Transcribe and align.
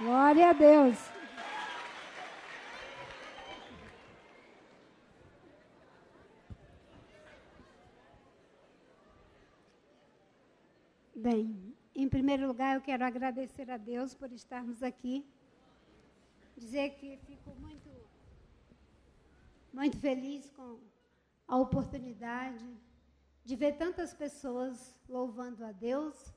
Glória 0.00 0.48
a 0.48 0.52
Deus. 0.54 0.96
Bem, 11.14 11.74
em 11.94 12.08
primeiro 12.08 12.46
lugar, 12.46 12.76
eu 12.76 12.80
quero 12.80 13.04
agradecer 13.04 13.70
a 13.70 13.76
Deus 13.76 14.14
por 14.14 14.32
estarmos 14.32 14.82
aqui. 14.82 15.22
Dizer 16.56 16.94
que 16.94 17.18
fico 17.26 17.50
muito, 17.60 17.90
muito 19.70 19.98
feliz 19.98 20.48
com 20.48 20.80
a 21.46 21.58
oportunidade 21.58 22.66
de 23.44 23.54
ver 23.54 23.76
tantas 23.76 24.14
pessoas 24.14 24.96
louvando 25.06 25.62
a 25.62 25.72
Deus. 25.72 26.32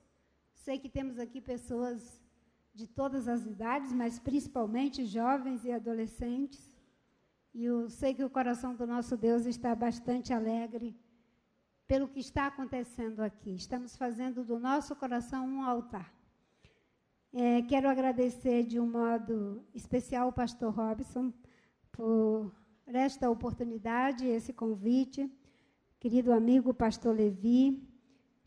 Sei 0.54 0.78
que 0.78 0.90
temos 0.90 1.18
aqui 1.18 1.40
pessoas 1.40 2.22
de 2.74 2.88
todas 2.88 3.28
as 3.28 3.46
idades, 3.46 3.94
mas 3.94 4.20
principalmente 4.20 5.06
jovens 5.06 5.64
e 5.64 5.72
adolescentes. 5.72 6.74
E 7.54 7.66
eu 7.66 7.90
sei 7.90 8.14
que 8.16 8.24
o 8.24 8.30
coração 8.30 8.74
do 8.74 8.88
nosso 8.88 9.16
Deus 9.16 9.46
está 9.46 9.76
bastante 9.76 10.34
alegre 10.34 10.98
pelo 11.86 12.08
que 12.08 12.20
está 12.20 12.48
acontecendo 12.48 13.20
aqui. 13.22 13.54
Estamos 13.54 13.96
fazendo 13.96 14.44
do 14.44 14.58
nosso 14.58 14.96
coração 14.96 15.46
um 15.46 15.62
altar. 15.62 16.12
É, 17.32 17.62
quero 17.64 17.90
agradecer 17.90 18.64
de 18.64 18.80
um 18.80 18.90
modo 18.90 19.64
especial 19.74 20.30
o 20.30 20.34
pastor 20.34 20.74
Robson 20.74 21.32
por 21.92 22.52
esta 22.88 23.30
oportunidade, 23.30 24.26
esse 24.26 24.52
convite. 24.52 25.32
Querido 26.00 26.34
amigo 26.34 26.74
pastor 26.74 27.16
Levi, 27.16 27.88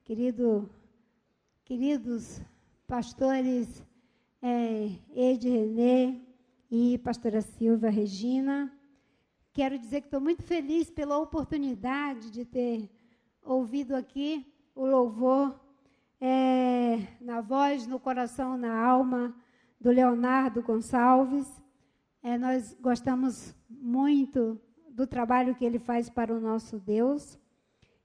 querido, 0.05 0.69
queridos 1.65 2.41
pastores 2.87 3.83
é, 4.43 4.91
Ed 5.15 5.49
Renê 5.49 6.21
e 6.71 6.99
pastora 6.99 7.41
Silva 7.41 7.89
Regina. 7.89 8.73
Quero 9.53 9.79
dizer 9.79 10.03
que 10.03 10.09
estou 10.09 10.21
muito 10.21 10.43
feliz 10.43 10.91
pela 10.91 11.19
oportunidade 11.19 12.31
de 12.31 12.45
ter 12.45 12.91
ouvido 13.43 13.95
aqui 13.95 14.47
o 14.75 14.85
louvor 14.85 15.59
é, 16.21 16.99
na 17.21 17.41
voz, 17.41 17.87
no 17.87 17.99
coração, 17.99 18.57
na 18.57 18.79
alma 18.79 19.35
do 19.81 19.91
Leonardo 19.91 20.63
Gonçalves. 20.63 21.51
É, 22.23 22.37
nós 22.37 22.77
gostamos 22.81 23.55
muito 23.71 24.61
do 24.91 25.07
trabalho 25.07 25.55
que 25.55 25.65
ele 25.65 25.79
faz 25.79 26.11
para 26.11 26.35
o 26.35 26.41
nosso 26.41 26.79
Deus. 26.79 27.39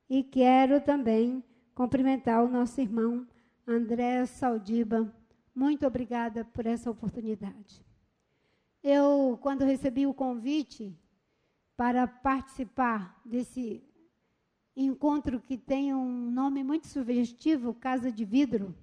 E 0.10 0.24
quero 0.24 0.80
também 0.82 1.44
cumprimentar 1.74 2.44
o 2.44 2.50
nosso 2.50 2.80
irmão 2.80 3.26
André 3.66 4.26
Saldiba. 4.26 5.12
Muito 5.54 5.86
obrigada 5.86 6.46
por 6.46 6.66
essa 6.66 6.90
oportunidade. 6.90 7.86
Eu, 8.82 9.38
quando 9.42 9.66
recebi 9.66 10.08
o 10.08 10.14
convite 10.14 10.98
para 11.76 12.08
participar 12.08 13.20
desse 13.26 13.84
encontro 14.76 15.42
que 15.42 15.58
tem 15.58 15.94
um 15.94 16.32
nome 16.32 16.64
muito 16.64 16.88
sugestivo, 16.88 17.74
Casa 17.74 18.12
de 18.12 18.24
Vidro, 18.24 18.76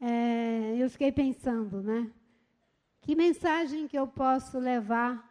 é, 0.00 0.76
eu 0.78 0.88
fiquei 0.88 1.12
pensando, 1.12 1.82
né? 1.82 2.10
Que 3.02 3.14
mensagem 3.14 3.86
que 3.86 3.98
eu 3.98 4.06
posso 4.06 4.58
levar 4.58 5.30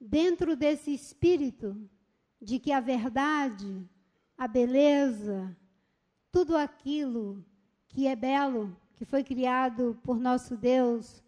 dentro 0.00 0.56
desse 0.56 0.92
espírito 0.92 1.76
de 2.40 2.58
que 2.58 2.72
a 2.72 2.80
verdade, 2.80 3.86
a 4.36 4.48
beleza, 4.48 5.54
tudo 6.32 6.56
aquilo 6.56 7.44
que 7.88 8.06
é 8.06 8.16
belo, 8.16 8.74
que 9.00 9.06
foi 9.06 9.24
criado 9.24 9.98
por 10.04 10.20
nosso 10.20 10.58
Deus 10.58 11.24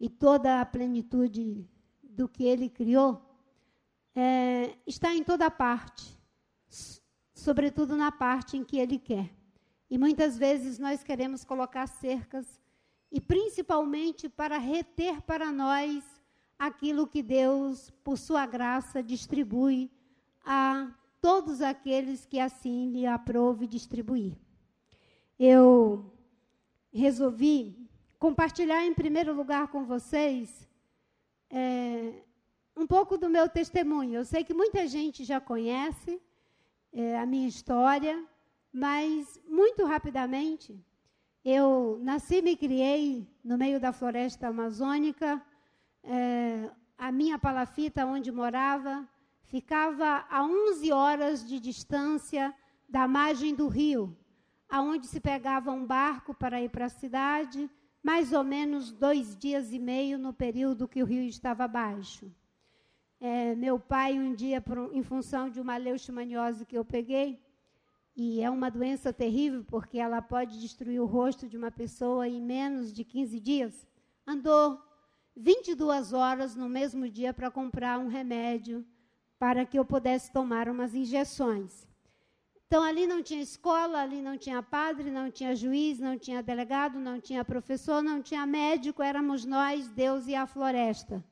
e 0.00 0.08
toda 0.08 0.60
a 0.60 0.66
plenitude 0.66 1.64
do 2.02 2.26
que 2.26 2.42
Ele 2.42 2.68
criou, 2.68 3.22
é, 4.16 4.76
está 4.84 5.14
em 5.14 5.22
toda 5.22 5.48
parte 5.48 6.18
sobretudo 7.44 7.94
na 7.94 8.10
parte 8.10 8.56
em 8.56 8.64
que 8.64 8.78
Ele 8.78 8.98
quer. 8.98 9.30
E 9.90 9.98
muitas 9.98 10.38
vezes 10.38 10.78
nós 10.78 11.04
queremos 11.04 11.44
colocar 11.44 11.86
cercas, 11.86 12.58
e 13.12 13.20
principalmente 13.20 14.28
para 14.28 14.56
reter 14.56 15.20
para 15.20 15.52
nós 15.52 16.02
aquilo 16.58 17.06
que 17.06 17.22
Deus, 17.22 17.90
por 18.02 18.16
Sua 18.16 18.46
graça, 18.46 19.02
distribui 19.02 19.90
a 20.42 20.90
todos 21.20 21.60
aqueles 21.60 22.24
que 22.24 22.40
assim 22.40 22.90
lhe 22.90 23.06
aprove 23.06 23.66
distribuir. 23.66 24.34
Eu 25.38 26.13
resolvi 27.00 27.76
compartilhar 28.18 28.84
em 28.84 28.94
primeiro 28.94 29.34
lugar 29.34 29.68
com 29.68 29.84
vocês 29.84 30.68
é, 31.50 32.22
um 32.76 32.86
pouco 32.86 33.18
do 33.18 33.28
meu 33.28 33.48
testemunho. 33.48 34.14
Eu 34.14 34.24
sei 34.24 34.44
que 34.44 34.54
muita 34.54 34.86
gente 34.86 35.24
já 35.24 35.40
conhece, 35.40 36.20
é, 36.92 37.18
a 37.18 37.26
minha 37.26 37.48
história, 37.48 38.24
mas 38.72 39.40
muito 39.46 39.84
rapidamente 39.84 40.78
eu 41.44 42.00
nasci 42.02 42.36
e 42.36 42.42
me 42.42 42.56
criei 42.56 43.28
no 43.44 43.58
meio 43.58 43.78
da 43.78 43.92
floresta 43.92 44.48
amazônica. 44.48 45.42
É, 46.02 46.70
a 46.96 47.12
minha 47.12 47.38
palafita, 47.38 48.06
onde 48.06 48.32
morava, 48.32 49.06
ficava 49.42 50.24
a 50.30 50.42
11 50.44 50.90
horas 50.90 51.46
de 51.46 51.60
distância 51.60 52.54
da 52.88 53.06
margem 53.06 53.54
do 53.54 53.68
rio, 53.68 54.16
aonde 54.68 55.06
se 55.06 55.20
pegava 55.20 55.70
um 55.70 55.86
barco 55.86 56.34
para 56.34 56.60
ir 56.60 56.70
para 56.70 56.86
a 56.86 56.88
cidade, 56.88 57.70
mais 58.02 58.32
ou 58.32 58.44
menos 58.44 58.92
dois 58.92 59.36
dias 59.36 59.72
e 59.72 59.78
meio 59.78 60.18
no 60.18 60.32
período 60.32 60.88
que 60.88 61.02
o 61.02 61.06
rio 61.06 61.22
estava 61.22 61.66
baixo. 61.66 62.30
É, 63.20 63.54
meu 63.54 63.78
pai, 63.78 64.18
um 64.18 64.34
dia, 64.34 64.62
em 64.92 65.02
função 65.02 65.48
de 65.48 65.60
uma 65.60 65.76
leishmaniose 65.76 66.66
que 66.66 66.76
eu 66.76 66.84
peguei, 66.84 67.42
e 68.16 68.40
é 68.40 68.50
uma 68.50 68.70
doença 68.70 69.12
terrível, 69.12 69.64
porque 69.64 69.98
ela 69.98 70.20
pode 70.20 70.60
destruir 70.60 71.00
o 71.00 71.06
rosto 71.06 71.48
de 71.48 71.56
uma 71.56 71.70
pessoa 71.70 72.28
em 72.28 72.40
menos 72.40 72.92
de 72.92 73.04
15 73.04 73.40
dias, 73.40 73.86
andou 74.26 74.80
22 75.36 76.12
horas 76.12 76.54
no 76.54 76.68
mesmo 76.68 77.08
dia 77.08 77.32
para 77.34 77.50
comprar 77.50 77.98
um 77.98 78.08
remédio 78.08 78.86
para 79.38 79.66
que 79.66 79.78
eu 79.78 79.84
pudesse 79.84 80.32
tomar 80.32 80.68
umas 80.68 80.94
injeções. 80.94 81.86
Então, 82.66 82.82
ali 82.82 83.06
não 83.06 83.22
tinha 83.22 83.42
escola, 83.42 84.00
ali 84.00 84.20
não 84.20 84.36
tinha 84.36 84.62
padre, 84.62 85.10
não 85.10 85.30
tinha 85.30 85.54
juiz, 85.54 85.98
não 85.98 86.18
tinha 86.18 86.42
delegado, 86.42 86.98
não 86.98 87.20
tinha 87.20 87.44
professor, 87.44 88.02
não 88.02 88.20
tinha 88.22 88.44
médico, 88.46 89.02
éramos 89.02 89.44
nós, 89.44 89.88
Deus 89.88 90.26
e 90.26 90.34
a 90.34 90.46
floresta 90.46 91.24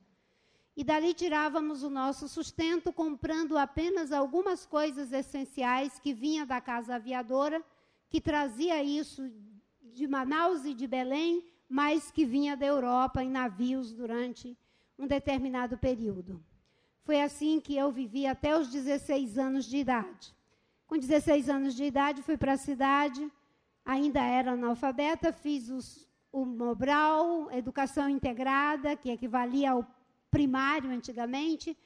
e 0.75 0.83
dali 0.83 1.13
tirávamos 1.13 1.83
o 1.83 1.89
nosso 1.89 2.27
sustento 2.27 2.91
comprando 2.91 3.57
apenas 3.57 4.11
algumas 4.11 4.65
coisas 4.65 5.11
essenciais 5.13 5.99
que 5.99 6.13
vinha 6.13 6.45
da 6.45 6.59
casa 6.59 6.95
aviadora, 6.95 7.63
que 8.09 8.19
trazia 8.19 8.83
isso 8.83 9.31
de 9.81 10.07
Manaus 10.07 10.65
e 10.65 10.73
de 10.73 10.87
Belém, 10.87 11.45
mas 11.69 12.09
que 12.09 12.25
vinha 12.25 12.57
da 12.57 12.65
Europa 12.65 13.23
em 13.23 13.29
navios 13.29 13.93
durante 13.93 14.57
um 14.97 15.05
determinado 15.05 15.77
período. 15.77 16.43
Foi 17.03 17.21
assim 17.21 17.59
que 17.59 17.75
eu 17.75 17.91
vivi 17.91 18.25
até 18.25 18.57
os 18.57 18.69
16 18.69 19.37
anos 19.37 19.65
de 19.65 19.77
idade. 19.77 20.33
Com 20.87 20.97
16 20.97 21.49
anos 21.49 21.75
de 21.75 21.83
idade, 21.83 22.21
fui 22.21 22.37
para 22.37 22.53
a 22.53 22.57
cidade, 22.57 23.31
ainda 23.85 24.21
era 24.21 24.51
analfabeta, 24.51 25.31
fiz 25.31 25.69
os, 25.69 26.07
o 26.31 26.45
Mobral, 26.45 27.51
Educação 27.51 28.09
Integrada, 28.09 28.95
que 28.95 29.09
equivalia 29.09 29.71
ao 29.71 29.87
primário 30.29 30.89
antigamente, 30.89 31.77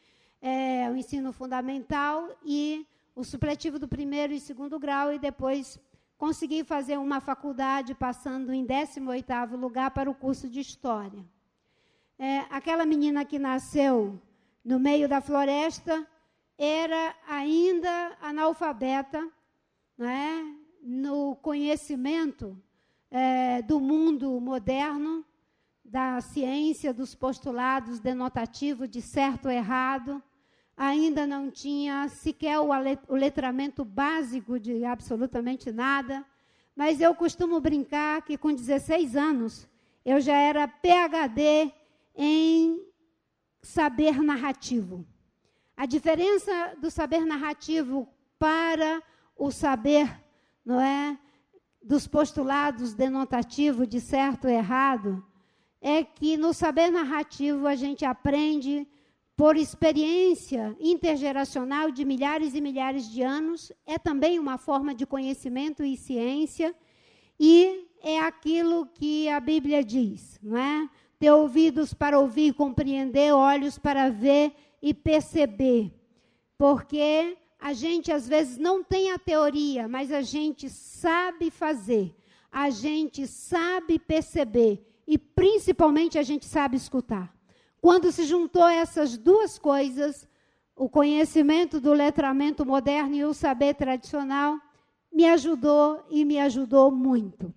é, 0.41 0.89
o 0.89 0.95
ensino 0.95 1.31
fundamental 1.33 2.29
e 2.45 2.87
o 3.15 3.23
supletivo 3.23 3.79
do 3.79 3.87
primeiro 3.87 4.33
e 4.33 4.39
segundo 4.39 4.79
grau 4.79 5.11
e 5.11 5.19
depois 5.19 5.79
consegui 6.17 6.63
fazer 6.63 6.97
uma 6.97 7.19
faculdade 7.19 7.93
passando 7.93 8.53
em 8.53 8.65
18º 8.65 9.55
lugar 9.55 9.91
para 9.91 10.09
o 10.09 10.15
curso 10.15 10.49
de 10.49 10.59
História. 10.59 11.25
É, 12.17 12.39
aquela 12.49 12.85
menina 12.85 13.23
que 13.25 13.37
nasceu 13.37 14.19
no 14.63 14.79
meio 14.79 15.07
da 15.07 15.21
floresta 15.21 16.07
era 16.57 17.15
ainda 17.27 18.17
analfabeta 18.21 19.29
né, 19.97 20.55
no 20.81 21.35
conhecimento 21.35 22.57
é, 23.11 23.61
do 23.61 23.79
mundo 23.79 24.39
moderno, 24.39 25.23
da 25.83 26.19
ciência 26.19 26.93
dos 26.93 27.15
postulados 27.15 27.99
denotativos 27.99 28.89
de 28.89 29.01
certo 29.01 29.45
ou 29.45 29.51
errado, 29.51 30.21
ainda 30.75 31.25
não 31.25 31.49
tinha 31.49 32.07
sequer 32.09 32.59
o 32.59 33.15
letramento 33.15 33.85
básico 33.85 34.59
de 34.59 34.83
absolutamente 34.83 35.71
nada, 35.71 36.25
mas 36.75 36.99
eu 36.99 37.15
costumo 37.15 37.59
brincar 37.59 38.21
que 38.21 38.37
com 38.37 38.53
16 38.53 39.15
anos 39.15 39.67
eu 40.05 40.19
já 40.19 40.37
era 40.37 40.67
PhD 40.67 41.71
em 42.15 42.85
saber 43.61 44.21
narrativo. 44.21 45.05
A 45.77 45.85
diferença 45.85 46.75
do 46.81 46.89
saber 46.89 47.23
narrativo 47.23 48.09
para 48.39 48.99
o 49.37 49.51
saber, 49.51 50.09
não 50.65 50.81
é, 50.81 51.15
dos 51.83 52.07
postulados 52.07 52.95
denotativos 52.95 53.87
de 53.87 54.01
certo 54.01 54.45
ou 54.45 54.49
errado, 54.49 55.23
é 55.79 56.03
que 56.03 56.35
no 56.35 56.51
saber 56.51 56.89
narrativo 56.89 57.67
a 57.67 57.75
gente 57.75 58.03
aprende 58.03 58.87
por 59.35 59.55
experiência 59.55 60.75
intergeracional 60.79 61.91
de 61.91 62.03
milhares 62.03 62.55
e 62.55 62.59
milhares 62.59 63.07
de 63.07 63.21
anos, 63.21 63.71
é 63.85 63.99
também 63.99 64.39
uma 64.39 64.57
forma 64.57 64.95
de 64.95 65.05
conhecimento 65.05 65.83
e 65.83 65.95
ciência, 65.95 66.75
e 67.39 67.87
é 68.01 68.19
aquilo 68.19 68.87
que 68.87 69.29
a 69.29 69.39
Bíblia 69.39 69.83
diz, 69.83 70.39
não 70.41 70.57
é? 70.57 70.89
Ter 71.19 71.31
ouvidos 71.31 71.93
para 71.93 72.19
ouvir 72.19 72.47
e 72.47 72.53
compreender, 72.53 73.31
olhos 73.31 73.77
para 73.77 74.09
ver 74.09 74.55
e 74.81 74.93
perceber. 74.93 75.93
Porque 76.57 77.37
a 77.59 77.73
gente 77.73 78.11
às 78.11 78.27
vezes 78.27 78.57
não 78.57 78.83
tem 78.83 79.11
a 79.11 79.19
teoria, 79.19 79.87
mas 79.87 80.11
a 80.11 80.21
gente 80.21 80.69
sabe 80.69 81.49
fazer, 81.49 82.15
a 82.51 82.69
gente 82.69 83.27
sabe 83.27 83.99
perceber 83.99 84.85
e 85.07 85.17
principalmente 85.17 86.17
a 86.17 86.23
gente 86.23 86.45
sabe 86.45 86.77
escutar. 86.77 87.33
Quando 87.79 88.11
se 88.11 88.25
juntou 88.25 88.67
essas 88.67 89.17
duas 89.17 89.57
coisas, 89.57 90.27
o 90.75 90.89
conhecimento 90.89 91.79
do 91.79 91.93
letramento 91.93 92.65
moderno 92.65 93.15
e 93.15 93.25
o 93.25 93.33
saber 93.33 93.75
tradicional, 93.75 94.59
me 95.11 95.25
ajudou 95.25 96.05
e 96.09 96.25
me 96.25 96.39
ajudou 96.39 96.91
muito. 96.91 97.53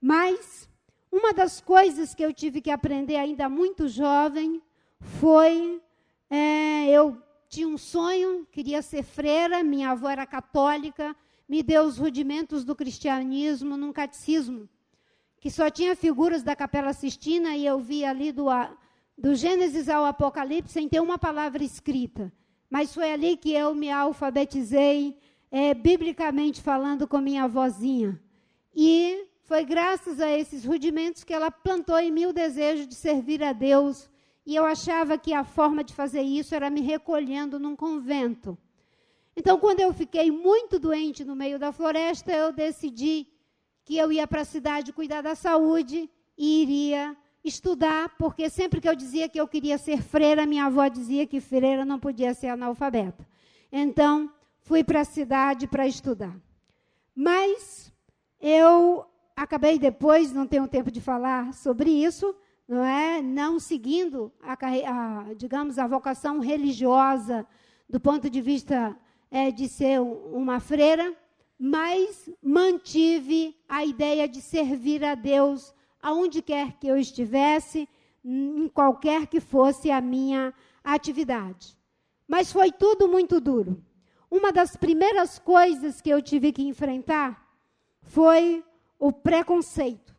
Mas 0.00 0.68
uma 1.10 1.32
das 1.32 1.60
coisas 1.60 2.14
que 2.14 2.24
eu 2.24 2.32
tive 2.32 2.60
que 2.60 2.70
aprender 2.70 3.16
ainda 3.16 3.48
muito 3.48 3.88
jovem 3.88 4.62
foi 5.00 5.80
é, 6.30 6.88
eu 6.90 7.20
tinha 7.48 7.66
um 7.66 7.78
sonho, 7.78 8.46
queria 8.50 8.82
ser 8.82 9.02
freira, 9.02 9.62
minha 9.62 9.90
avó 9.90 10.08
era 10.08 10.26
católica, 10.26 11.16
me 11.48 11.62
deu 11.62 11.84
os 11.84 11.96
rudimentos 11.96 12.64
do 12.64 12.76
cristianismo 12.76 13.76
num 13.76 13.92
catecismo, 13.92 14.68
que 15.40 15.50
só 15.50 15.70
tinha 15.70 15.96
figuras 15.96 16.42
da 16.42 16.54
Capela 16.54 16.92
Sistina 16.92 17.56
e 17.56 17.64
eu 17.64 17.78
vi 17.80 18.04
ali 18.04 18.32
do, 18.32 18.46
do 19.16 19.34
Gênesis 19.34 19.88
ao 19.88 20.04
Apocalipse 20.04 20.74
sem 20.74 20.88
ter 20.88 21.00
uma 21.00 21.18
palavra 21.18 21.64
escrita. 21.64 22.32
Mas 22.68 22.92
foi 22.92 23.10
ali 23.10 23.36
que 23.36 23.52
eu 23.52 23.74
me 23.74 23.90
alfabetizei, 23.90 25.16
é, 25.50 25.72
biblicamente 25.72 26.60
falando 26.60 27.08
com 27.08 27.18
minha 27.18 27.44
avózinha. 27.44 28.20
E 28.74 29.26
foi 29.44 29.64
graças 29.64 30.20
a 30.20 30.30
esses 30.30 30.66
rudimentos 30.66 31.24
que 31.24 31.32
ela 31.32 31.50
plantou 31.50 31.98
em 31.98 32.12
mim 32.12 32.26
o 32.26 32.32
desejo 32.34 32.86
de 32.86 32.94
servir 32.94 33.42
a 33.42 33.54
Deus. 33.54 34.10
E 34.48 34.56
eu 34.56 34.64
achava 34.64 35.18
que 35.18 35.34
a 35.34 35.44
forma 35.44 35.84
de 35.84 35.92
fazer 35.92 36.22
isso 36.22 36.54
era 36.54 36.70
me 36.70 36.80
recolhendo 36.80 37.58
num 37.58 37.76
convento. 37.76 38.56
Então, 39.36 39.58
quando 39.58 39.80
eu 39.80 39.92
fiquei 39.92 40.30
muito 40.30 40.78
doente 40.78 41.22
no 41.22 41.36
meio 41.36 41.58
da 41.58 41.70
floresta, 41.70 42.32
eu 42.32 42.50
decidi 42.50 43.26
que 43.84 43.98
eu 43.98 44.10
ia 44.10 44.26
para 44.26 44.40
a 44.40 44.46
cidade 44.46 44.90
cuidar 44.90 45.20
da 45.20 45.34
saúde 45.34 46.08
e 46.34 46.62
iria 46.62 47.14
estudar, 47.44 48.16
porque 48.16 48.48
sempre 48.48 48.80
que 48.80 48.88
eu 48.88 48.96
dizia 48.96 49.28
que 49.28 49.38
eu 49.38 49.46
queria 49.46 49.76
ser 49.76 50.00
freira, 50.00 50.46
minha 50.46 50.64
avó 50.64 50.88
dizia 50.88 51.26
que 51.26 51.42
freira 51.42 51.84
não 51.84 52.00
podia 52.00 52.32
ser 52.32 52.48
analfabeta. 52.48 53.28
Então, 53.70 54.32
fui 54.60 54.82
para 54.82 55.02
a 55.02 55.04
cidade 55.04 55.66
para 55.66 55.86
estudar. 55.86 56.34
Mas 57.14 57.92
eu 58.40 59.04
acabei 59.36 59.78
depois, 59.78 60.32
não 60.32 60.46
tenho 60.46 60.66
tempo 60.66 60.90
de 60.90 61.02
falar 61.02 61.52
sobre 61.52 61.90
isso, 61.90 62.34
não 62.68 62.84
é? 62.84 63.22
Não 63.22 63.58
seguindo 63.58 64.30
a, 64.42 64.52
a 64.52 65.34
digamos 65.34 65.78
a 65.78 65.86
vocação 65.86 66.38
religiosa 66.38 67.46
do 67.88 67.98
ponto 67.98 68.28
de 68.28 68.42
vista 68.42 68.94
é, 69.30 69.50
de 69.50 69.66
ser 69.66 70.00
uma 70.00 70.60
freira, 70.60 71.16
mas 71.58 72.30
mantive 72.42 73.56
a 73.66 73.84
ideia 73.84 74.28
de 74.28 74.42
servir 74.42 75.02
a 75.02 75.14
Deus 75.14 75.74
aonde 76.00 76.42
quer 76.42 76.74
que 76.74 76.86
eu 76.86 76.96
estivesse, 76.96 77.88
em 78.24 78.68
qualquer 78.68 79.26
que 79.26 79.40
fosse 79.40 79.90
a 79.90 80.00
minha 80.00 80.52
atividade. 80.84 81.76
Mas 82.26 82.52
foi 82.52 82.70
tudo 82.70 83.08
muito 83.08 83.40
duro. 83.40 83.82
Uma 84.30 84.52
das 84.52 84.76
primeiras 84.76 85.38
coisas 85.38 86.00
que 86.00 86.10
eu 86.10 86.20
tive 86.20 86.52
que 86.52 86.62
enfrentar 86.62 87.48
foi 88.02 88.62
o 88.98 89.10
preconceito. 89.10 90.14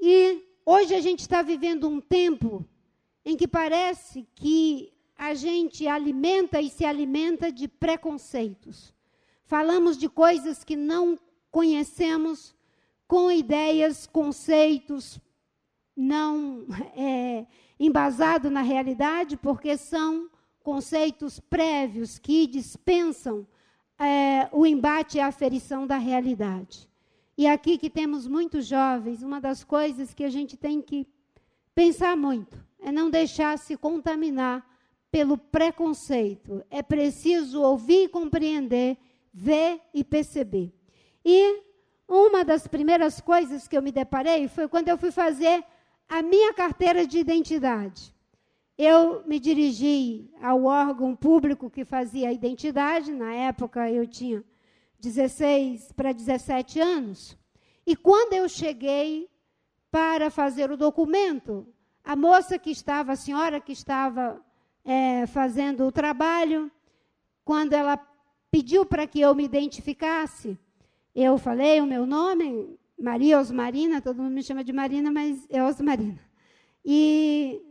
E 0.00 0.42
hoje 0.64 0.94
a 0.94 1.00
gente 1.00 1.20
está 1.20 1.42
vivendo 1.42 1.88
um 1.88 2.00
tempo 2.00 2.64
em 3.24 3.36
que 3.36 3.48
parece 3.48 4.26
que 4.34 4.92
a 5.16 5.34
gente 5.34 5.86
alimenta 5.86 6.60
e 6.60 6.68
se 6.68 6.84
alimenta 6.84 7.50
de 7.50 7.68
preconceitos. 7.68 8.92
Falamos 9.44 9.96
de 9.96 10.08
coisas 10.08 10.64
que 10.64 10.76
não 10.76 11.18
conhecemos, 11.50 12.54
com 13.06 13.30
ideias, 13.30 14.06
conceitos 14.06 15.20
não 15.96 16.66
é, 16.96 17.46
embasados 17.78 18.50
na 18.50 18.62
realidade, 18.62 19.36
porque 19.36 19.76
são 19.76 20.28
conceitos 20.62 21.38
prévios 21.38 22.18
que 22.18 22.46
dispensam 22.46 23.46
é, 23.98 24.48
o 24.50 24.66
embate 24.66 25.18
e 25.18 25.20
a 25.20 25.26
aferição 25.28 25.86
da 25.86 25.98
realidade. 25.98 26.88
E 27.36 27.46
aqui 27.46 27.76
que 27.76 27.90
temos 27.90 28.28
muitos 28.28 28.66
jovens, 28.66 29.22
uma 29.22 29.40
das 29.40 29.64
coisas 29.64 30.14
que 30.14 30.22
a 30.22 30.30
gente 30.30 30.56
tem 30.56 30.80
que 30.80 31.06
pensar 31.74 32.16
muito 32.16 32.64
é 32.80 32.92
não 32.92 33.10
deixar 33.10 33.58
se 33.58 33.76
contaminar 33.76 34.64
pelo 35.10 35.36
preconceito. 35.36 36.64
É 36.70 36.82
preciso 36.82 37.60
ouvir 37.60 38.04
e 38.04 38.08
compreender, 38.08 38.96
ver 39.32 39.80
e 39.92 40.04
perceber. 40.04 40.72
E 41.24 41.62
uma 42.06 42.44
das 42.44 42.66
primeiras 42.66 43.20
coisas 43.20 43.66
que 43.66 43.76
eu 43.76 43.82
me 43.82 43.90
deparei 43.90 44.46
foi 44.46 44.68
quando 44.68 44.88
eu 44.88 44.98
fui 44.98 45.10
fazer 45.10 45.64
a 46.08 46.22
minha 46.22 46.52
carteira 46.52 47.06
de 47.06 47.18
identidade. 47.18 48.14
Eu 48.76 49.24
me 49.26 49.40
dirigi 49.40 50.30
ao 50.42 50.64
órgão 50.64 51.14
público 51.16 51.70
que 51.70 51.84
fazia 51.84 52.28
a 52.28 52.32
identidade, 52.32 53.12
na 53.12 53.32
época 53.32 53.90
eu 53.90 54.06
tinha 54.06 54.44
16 55.04 55.92
para 55.92 56.12
17 56.12 56.80
anos. 56.80 57.36
E 57.86 57.94
quando 57.94 58.32
eu 58.32 58.48
cheguei 58.48 59.28
para 59.90 60.30
fazer 60.30 60.70
o 60.70 60.76
documento, 60.76 61.66
a 62.02 62.16
moça 62.16 62.58
que 62.58 62.70
estava, 62.70 63.12
a 63.12 63.16
senhora 63.16 63.60
que 63.60 63.72
estava 63.72 64.42
é, 64.84 65.26
fazendo 65.26 65.86
o 65.86 65.92
trabalho, 65.92 66.70
quando 67.44 67.74
ela 67.74 67.98
pediu 68.50 68.86
para 68.86 69.06
que 69.06 69.20
eu 69.20 69.34
me 69.34 69.44
identificasse, 69.44 70.58
eu 71.14 71.36
falei 71.36 71.80
o 71.80 71.86
meu 71.86 72.06
nome, 72.06 72.78
Maria 72.98 73.38
Osmarina, 73.38 74.00
todo 74.00 74.22
mundo 74.22 74.32
me 74.32 74.42
chama 74.42 74.64
de 74.64 74.72
Marina, 74.72 75.12
mas 75.12 75.46
é 75.50 75.62
Osmarina. 75.62 76.18
E, 76.82 77.62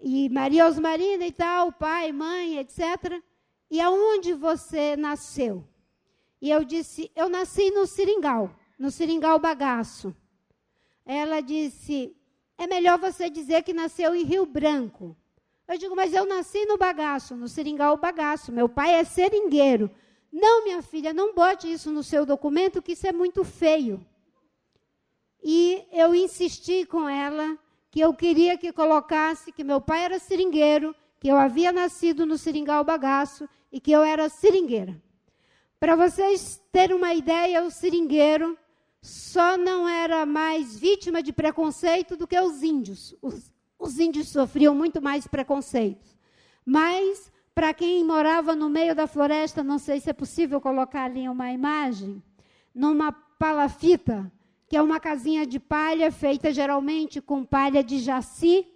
e 0.00 0.30
Maria 0.30 0.66
Osmarina 0.66 1.26
e 1.26 1.32
tal, 1.32 1.72
pai, 1.72 2.10
mãe, 2.10 2.58
etc. 2.58 3.22
E 3.70 3.80
aonde 3.80 4.32
você 4.32 4.96
nasceu? 4.96 5.64
E 6.40 6.50
eu 6.50 6.64
disse, 6.64 7.10
eu 7.14 7.28
nasci 7.28 7.70
no 7.70 7.86
Seringal, 7.86 8.50
no 8.78 8.90
Seringal 8.90 9.38
Bagaço. 9.38 10.14
Ela 11.04 11.40
disse, 11.40 12.16
é 12.56 12.66
melhor 12.66 12.98
você 12.98 13.28
dizer 13.28 13.62
que 13.62 13.72
nasceu 13.72 14.14
em 14.14 14.24
Rio 14.24 14.46
Branco. 14.46 15.16
Eu 15.68 15.78
digo, 15.78 15.94
mas 15.94 16.12
eu 16.12 16.26
nasci 16.26 16.64
no 16.64 16.76
Bagaço, 16.76 17.36
no 17.36 17.48
Seringal 17.48 17.96
Bagaço. 17.96 18.50
Meu 18.50 18.68
pai 18.68 18.94
é 18.94 19.04
seringueiro. 19.04 19.90
Não, 20.32 20.64
minha 20.64 20.82
filha, 20.82 21.12
não 21.12 21.34
bote 21.34 21.70
isso 21.70 21.90
no 21.90 22.02
seu 22.02 22.24
documento, 22.24 22.82
que 22.82 22.92
isso 22.92 23.06
é 23.06 23.12
muito 23.12 23.44
feio. 23.44 24.04
E 25.42 25.84
eu 25.92 26.14
insisti 26.14 26.84
com 26.84 27.08
ela 27.08 27.58
que 27.90 28.00
eu 28.00 28.14
queria 28.14 28.56
que 28.56 28.72
colocasse 28.72 29.52
que 29.52 29.64
meu 29.64 29.80
pai 29.80 30.04
era 30.04 30.18
seringueiro, 30.18 30.94
que 31.18 31.28
eu 31.28 31.36
havia 31.36 31.72
nascido 31.72 32.24
no 32.24 32.38
Seringal 32.38 32.84
Bagaço 32.84 33.48
e 33.72 33.80
que 33.80 33.90
eu 33.90 34.02
era 34.02 34.28
seringueira. 34.28 35.00
Para 35.80 35.96
vocês 35.96 36.62
terem 36.70 36.94
uma 36.94 37.14
ideia, 37.14 37.64
o 37.64 37.70
seringueiro 37.70 38.56
só 39.00 39.56
não 39.56 39.88
era 39.88 40.26
mais 40.26 40.78
vítima 40.78 41.22
de 41.22 41.32
preconceito 41.32 42.18
do 42.18 42.26
que 42.26 42.38
os 42.38 42.62
índios. 42.62 43.16
Os, 43.22 43.50
os 43.78 43.98
índios 43.98 44.28
sofriam 44.28 44.74
muito 44.74 45.00
mais 45.00 45.26
preconceitos. 45.26 46.14
Mas 46.66 47.32
para 47.54 47.72
quem 47.72 48.04
morava 48.04 48.54
no 48.54 48.68
meio 48.68 48.94
da 48.94 49.06
floresta, 49.06 49.62
não 49.62 49.78
sei 49.78 50.00
se 50.00 50.10
é 50.10 50.12
possível 50.12 50.60
colocar 50.60 51.04
ali 51.04 51.26
uma 51.26 51.50
imagem, 51.50 52.22
numa 52.74 53.10
palafita, 53.10 54.30
que 54.68 54.76
é 54.76 54.82
uma 54.82 55.00
casinha 55.00 55.46
de 55.46 55.58
palha 55.58 56.12
feita 56.12 56.52
geralmente 56.52 57.22
com 57.22 57.42
palha 57.42 57.82
de 57.82 58.00
jaci, 58.00 58.66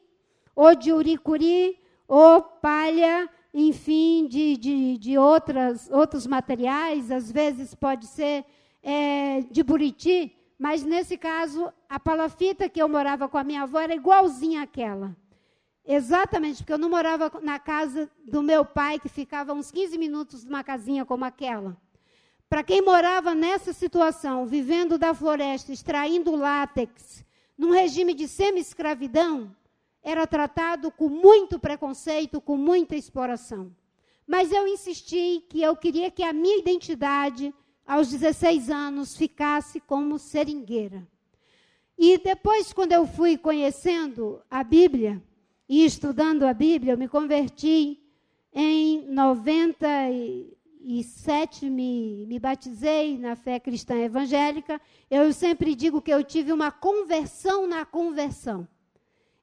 ou 0.57 0.75
de 0.75 0.91
uricuri, 0.91 1.79
ou 2.09 2.43
palha, 2.43 3.29
enfim, 3.55 4.27
de, 4.27 4.57
de, 4.57 4.99
de 4.99 5.17
outras, 5.17 5.89
outros 5.93 6.27
materiais, 6.27 7.13
às 7.13 7.31
vezes 7.31 7.73
pode 7.73 8.09
ser 8.09 8.45
é, 8.83 9.43
de 9.43 9.63
buriti, 9.63 10.37
mas 10.59 10.83
nesse 10.83 11.17
caso, 11.17 11.73
a 11.89 12.01
palafita 12.01 12.69
que 12.69 12.83
eu 12.83 12.89
morava 12.89 13.29
com 13.29 13.39
a 13.39 13.45
minha 13.45 13.63
avó 13.63 13.79
era 13.79 13.95
igualzinha 13.95 14.63
àquela. 14.63 15.17
Exatamente, 15.87 16.59
porque 16.59 16.73
eu 16.73 16.79
não 16.79 16.91
morava 16.91 17.31
na 17.43 17.59
casa 17.59 18.11
do 18.27 18.43
meu 18.43 18.65
pai, 18.65 18.99
que 18.99 19.09
ficava 19.09 19.53
uns 19.53 19.71
15 19.71 19.99
minutos 19.99 20.45
numa 20.45 20.65
casinha 20.65 21.05
como 21.05 21.25
aquela. 21.25 21.77
Para 22.49 22.65
quem 22.65 22.83
morava 22.83 23.35
nessa 23.35 23.73
situação, 23.73 24.47
vivendo 24.47 24.99
da 24.99 25.15
floresta, 25.15 25.73
extraindo 25.73 26.35
látex 26.35 27.25
num 27.57 27.71
regime 27.71 28.15
de 28.15 28.27
semi-escravidão, 28.27 29.55
era 30.05 30.27
tratado 30.27 30.91
com 30.91 31.09
muito 31.09 31.59
preconceito, 31.59 32.39
com 32.39 32.59
muita 32.59 32.95
exploração. 32.95 33.75
Mas 34.27 34.53
eu 34.53 34.69
insisti 34.69 35.43
que 35.49 35.63
eu 35.63 35.75
queria 35.75 36.11
que 36.11 36.23
a 36.23 36.33
minha 36.33 36.59
identidade, 36.59 37.55
aos 37.87 38.11
16 38.11 38.69
anos, 38.69 39.17
ficasse 39.17 39.81
como 39.81 40.19
seringueira. 40.19 41.09
E 41.97 42.19
depois, 42.19 42.73
quando 42.73 42.93
eu 42.93 43.07
fui 43.07 43.39
conhecendo 43.39 44.43
a 44.51 44.63
Bíblia 44.63 45.23
e 45.69 45.85
estudando 45.85 46.45
a 46.45 46.53
Bíblia, 46.53 46.93
eu 46.93 46.99
me 46.99 47.09
converti 47.09 48.01
em 48.53 49.07
97, 49.09 51.71
me, 51.71 52.27
me 52.27 52.39
batizei 52.39 53.17
na 53.17 53.37
fé 53.37 53.59
cristã 53.59 53.97
evangélica. 53.97 54.79
Eu 55.11 55.33
sempre 55.33 55.75
digo 55.75 56.03
que 56.03 56.13
eu 56.13 56.23
tive 56.23 56.53
uma 56.53 56.71
conversão 56.71 57.67
na 57.67 57.87
conversão. 57.87 58.69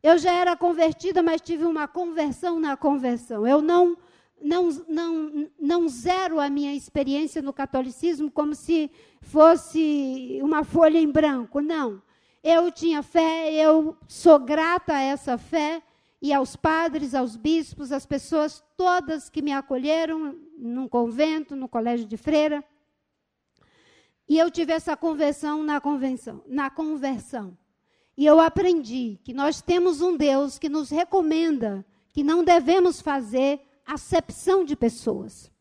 Eu 0.03 0.17
já 0.17 0.34
era 0.34 0.55
convertida, 0.55 1.22
mas 1.22 1.41
tive 1.41 1.65
uma 1.65 1.88
conversão 1.88 2.60
na 2.60 2.75
conversão. 2.75 3.46
Eu 3.46 3.62
não 3.62 3.98
não, 4.43 4.70
não, 4.88 5.50
não 5.60 5.88
zero 5.88 6.39
a 6.39 6.50
minha 6.50 6.74
experiência 6.74 7.41
no 7.41 7.53
catolicismo 7.53 8.31
como 8.31 8.55
se 8.55 8.91
fosse 9.22 10.39
uma 10.41 10.63
folha 10.63 10.98
em 10.98 11.10
branco. 11.10 11.62
Não. 11.62 12.01
Eu 12.43 12.72
tinha 12.72 13.03
fé, 13.03 13.53
eu 13.53 13.96
sou 14.08 14.39
grata 14.39 14.96
a 14.96 15.01
essa 15.01 15.38
fé 15.38 15.81
e 16.20 16.34
aos 16.34 16.55
padres, 16.55 17.13
aos 17.13 17.36
bispos, 17.36 17.91
às 17.91 18.05
pessoas 18.05 18.63
todas 18.75 19.29
que 19.29 19.41
me 19.41 19.51
acolheram 19.51 20.36
num 20.58 20.88
convento, 20.88 21.55
no 21.55 21.70
colégio 21.70 22.08
de 22.08 22.17
freira. 22.17 22.63
E 24.27 24.38
eu 24.39 24.50
tive 24.50 24.74
essa 24.74 24.98
conversão 24.98 25.63
na 25.63 25.79
convenção, 25.79 26.43
na 26.48 26.70
conversão. 26.70 27.58
E 28.18 28.25
eu 28.25 28.39
aprendi 28.39 29.20
que 29.24 29.34
nós 29.34 29.62
temos 29.62 30.01
um 30.01 30.15
Deus 30.15 30.60
que 30.60 30.70
nos 30.70 30.89
recomenda 30.89 31.86
que 32.12 32.24
não 32.24 32.44
devemos 32.44 33.01
fazer 33.01 33.62
acepção 33.86 34.63
de 34.65 34.75
pessoas. 34.75 35.51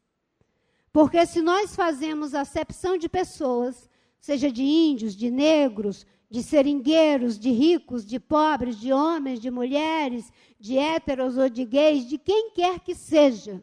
Porque 0.92 1.25
se 1.25 1.40
nós 1.40 1.76
fazemos 1.76 2.35
acepção 2.35 2.97
de 2.97 3.09
pessoas, 3.09 3.88
seja 4.19 4.50
de 4.50 4.62
índios, 4.62 5.14
de 5.14 5.30
negros, 5.30 6.04
de 6.28 6.42
seringueiros, 6.42 7.38
de 7.38 7.50
ricos, 7.50 8.04
de 8.04 8.19
pobres, 8.19 8.76
de 8.78 8.92
homens, 8.92 9.40
de 9.40 9.50
mulheres, 9.50 10.33
de 10.59 10.76
héteros 10.76 11.37
ou 11.37 11.49
de 11.49 11.64
gays, 11.64 12.07
de 12.09 12.19
quem 12.19 12.50
quer 12.50 12.80
que 12.80 12.95
seja, 12.95 13.62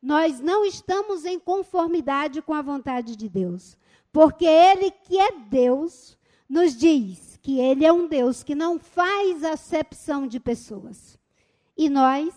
nós 0.00 0.40
não 0.40 0.64
estamos 0.64 1.24
em 1.24 1.38
conformidade 1.38 2.40
com 2.40 2.54
a 2.54 2.62
vontade 2.62 3.16
de 3.16 3.28
Deus. 3.28 3.76
Porque 4.12 4.46
Ele, 4.46 4.90
que 4.90 5.18
é 5.18 5.32
Deus, 5.32 6.16
nos 6.48 6.76
diz 6.76 7.29
que 7.42 7.58
Ele 7.58 7.84
é 7.84 7.92
um 7.92 8.06
Deus 8.06 8.42
que 8.42 8.54
não 8.54 8.78
faz 8.78 9.42
acepção 9.44 10.26
de 10.26 10.38
pessoas. 10.38 11.18
E 11.76 11.88
nós 11.88 12.34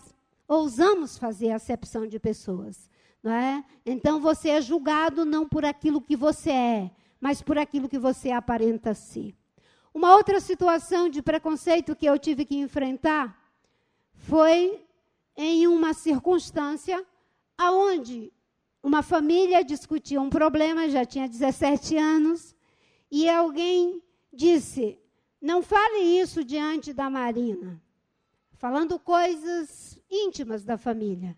ousamos 0.47 1.17
fazer 1.17 1.51
acepção 1.51 2.07
de 2.07 2.19
pessoas. 2.19 2.89
Não 3.21 3.31
é? 3.31 3.63
Então 3.85 4.19
você 4.19 4.49
é 4.49 4.61
julgado 4.61 5.23
não 5.23 5.47
por 5.47 5.63
aquilo 5.63 6.01
que 6.01 6.15
você 6.15 6.51
é, 6.51 6.91
mas 7.19 7.41
por 7.41 7.57
aquilo 7.57 7.87
que 7.87 7.97
você 7.97 8.31
aparenta 8.31 8.93
ser. 8.93 9.33
Uma 9.93 10.15
outra 10.15 10.39
situação 10.39 11.07
de 11.07 11.21
preconceito 11.21 11.95
que 11.95 12.05
eu 12.05 12.17
tive 12.17 12.45
que 12.45 12.55
enfrentar 12.55 13.37
foi 14.13 14.83
em 15.37 15.67
uma 15.67 15.93
circunstância 15.93 17.05
aonde 17.57 18.31
uma 18.81 19.01
família 19.01 19.63
discutia 19.63 20.19
um 20.19 20.29
problema, 20.29 20.89
já 20.89 21.05
tinha 21.05 21.29
17 21.29 21.95
anos, 21.95 22.53
e 23.09 23.29
alguém 23.29 24.01
disse: 24.33 24.99
"Não 25.41 25.61
fale 25.61 25.99
isso 25.99 26.43
diante 26.43 26.91
da 26.91 27.09
Marina", 27.09 27.81
falando 28.53 28.99
coisas 28.99 29.99
íntimas 30.09 30.63
da 30.63 30.77
família. 30.77 31.37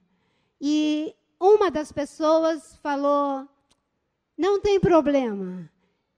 E 0.60 1.14
uma 1.40 1.70
das 1.70 1.92
pessoas 1.92 2.76
falou: 2.78 3.48
"Não 4.38 4.60
tem 4.60 4.80
problema 4.80 5.70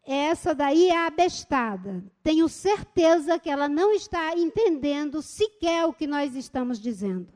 essa 0.08 0.56
daí 0.56 0.88
é 0.88 1.06
abestada. 1.06 2.02
Tenho 2.24 2.48
certeza 2.48 3.38
que 3.38 3.50
ela 3.50 3.68
não 3.68 3.92
está 3.92 4.34
entendendo 4.38 5.22
sequer 5.22 5.84
o 5.84 5.92
que 5.92 6.08
nós 6.08 6.34
estamos 6.34 6.80
dizendo. 6.80 7.28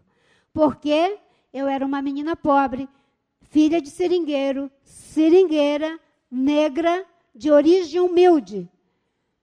Porque 0.53 1.19
eu 1.51 1.67
era 1.67 1.85
uma 1.85 2.01
menina 2.01 2.33
pobre, 2.33 2.87
filha 3.41 3.81
de 3.81 3.89
seringueiro, 3.89 4.71
seringueira, 4.85 5.99
negra, 6.31 7.05
de 7.35 7.51
origem 7.51 7.99
humilde. 7.99 8.70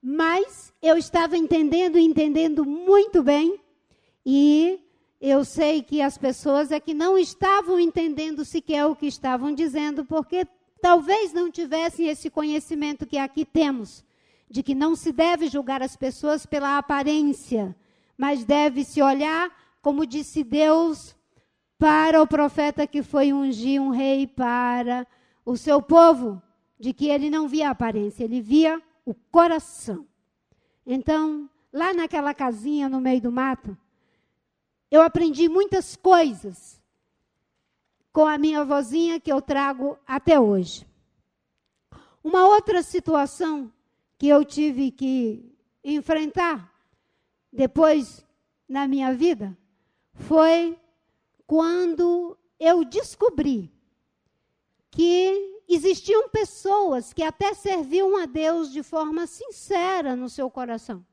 Mas 0.01 0.73
eu 0.81 0.97
estava 0.97 1.37
entendendo, 1.37 1.97
entendendo 1.97 2.65
muito 2.65 3.21
bem, 3.21 3.59
e 4.25 4.79
eu 5.19 5.43
sei 5.43 5.81
que 5.81 6.01
as 6.01 6.17
pessoas 6.17 6.71
é 6.71 6.79
que 6.79 6.93
não 6.93 7.17
estavam 7.17 7.79
entendendo 7.79 8.45
sequer 8.45 8.85
o 8.85 8.95
que 8.95 9.07
estavam 9.07 9.53
dizendo, 9.53 10.05
porque 10.05 10.47
talvez 10.81 11.33
não 11.33 11.51
tivessem 11.51 12.07
esse 12.07 12.29
conhecimento 12.29 13.05
que 13.05 13.17
aqui 13.17 13.43
temos, 13.43 14.05
de 14.49 14.63
que 14.63 14.73
não 14.73 14.95
se 14.95 15.11
deve 15.11 15.47
julgar 15.47 15.81
as 15.81 15.97
pessoas 15.97 16.45
pela 16.45 16.77
aparência, 16.77 17.75
mas 18.17 18.45
deve 18.45 18.85
se 18.85 19.01
olhar, 19.01 19.51
como 19.81 20.05
disse 20.05 20.43
Deus, 20.43 21.15
para 21.77 22.21
o 22.21 22.27
profeta 22.27 22.87
que 22.87 23.03
foi 23.03 23.33
ungir 23.33 23.81
um 23.81 23.89
rei 23.89 24.25
para 24.25 25.05
o 25.45 25.57
seu 25.57 25.81
povo, 25.81 26.41
de 26.79 26.93
que 26.93 27.09
ele 27.09 27.29
não 27.29 27.47
via 27.47 27.67
a 27.67 27.71
aparência, 27.71 28.23
ele 28.23 28.41
via 28.41 28.81
o 29.09 29.15
coração. 29.31 30.07
Então, 30.85 31.49
lá 31.73 31.93
naquela 31.95 32.31
casinha 32.31 32.87
no 32.87 33.01
meio 33.01 33.19
do 33.19 33.31
mato, 33.31 33.75
eu 34.91 35.01
aprendi 35.01 35.49
muitas 35.49 35.95
coisas 35.95 36.79
com 38.13 38.25
a 38.25 38.37
minha 38.37 38.63
vozinha 38.63 39.19
que 39.19 39.31
eu 39.31 39.41
trago 39.41 39.97
até 40.05 40.39
hoje. 40.39 40.87
Uma 42.23 42.47
outra 42.47 42.83
situação 42.83 43.71
que 44.15 44.27
eu 44.27 44.45
tive 44.45 44.91
que 44.91 45.57
enfrentar 45.83 46.71
depois 47.51 48.23
na 48.67 48.87
minha 48.87 49.11
vida 49.13 49.57
foi 50.13 50.77
quando 51.47 52.37
eu 52.59 52.85
descobri 52.85 53.71
que 54.91 55.58
existiam 55.75 56.29
pessoas 56.29 57.13
que 57.13 57.21
até 57.21 57.53
serviam 57.53 58.17
a 58.17 58.25
Deus 58.25 58.71
de 58.71 58.81
forma 58.81 59.27
sincera 59.27 60.15
no 60.15 60.27
seu 60.27 60.49
coração, 60.49 61.05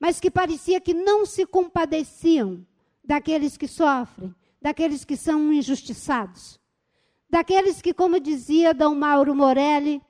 mas 0.00 0.18
que 0.18 0.30
parecia 0.30 0.80
que 0.80 0.94
não 0.94 1.26
se 1.26 1.44
compadeciam 1.44 2.66
daqueles 3.04 3.56
que 3.56 3.68
sofrem, 3.68 4.34
daqueles 4.60 5.04
que 5.04 5.16
são 5.16 5.52
injustiçados, 5.52 6.58
daqueles 7.28 7.82
que, 7.82 7.92
como 7.92 8.18
dizia 8.18 8.72
Dom 8.72 8.94
Mauro 8.94 9.34
Morelli, 9.34 10.02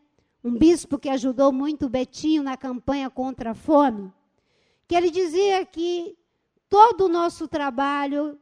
um 0.42 0.56
bispo 0.56 0.98
que 0.98 1.08
ajudou 1.08 1.52
muito 1.52 1.88
Betinho 1.88 2.42
na 2.42 2.56
campanha 2.56 3.10
contra 3.10 3.50
a 3.50 3.54
fome, 3.54 4.12
que 4.86 4.94
ele 4.94 5.10
dizia 5.10 5.64
que 5.66 6.16
todo 6.68 7.06
o 7.06 7.08
nosso 7.08 7.48
trabalho, 7.48 8.38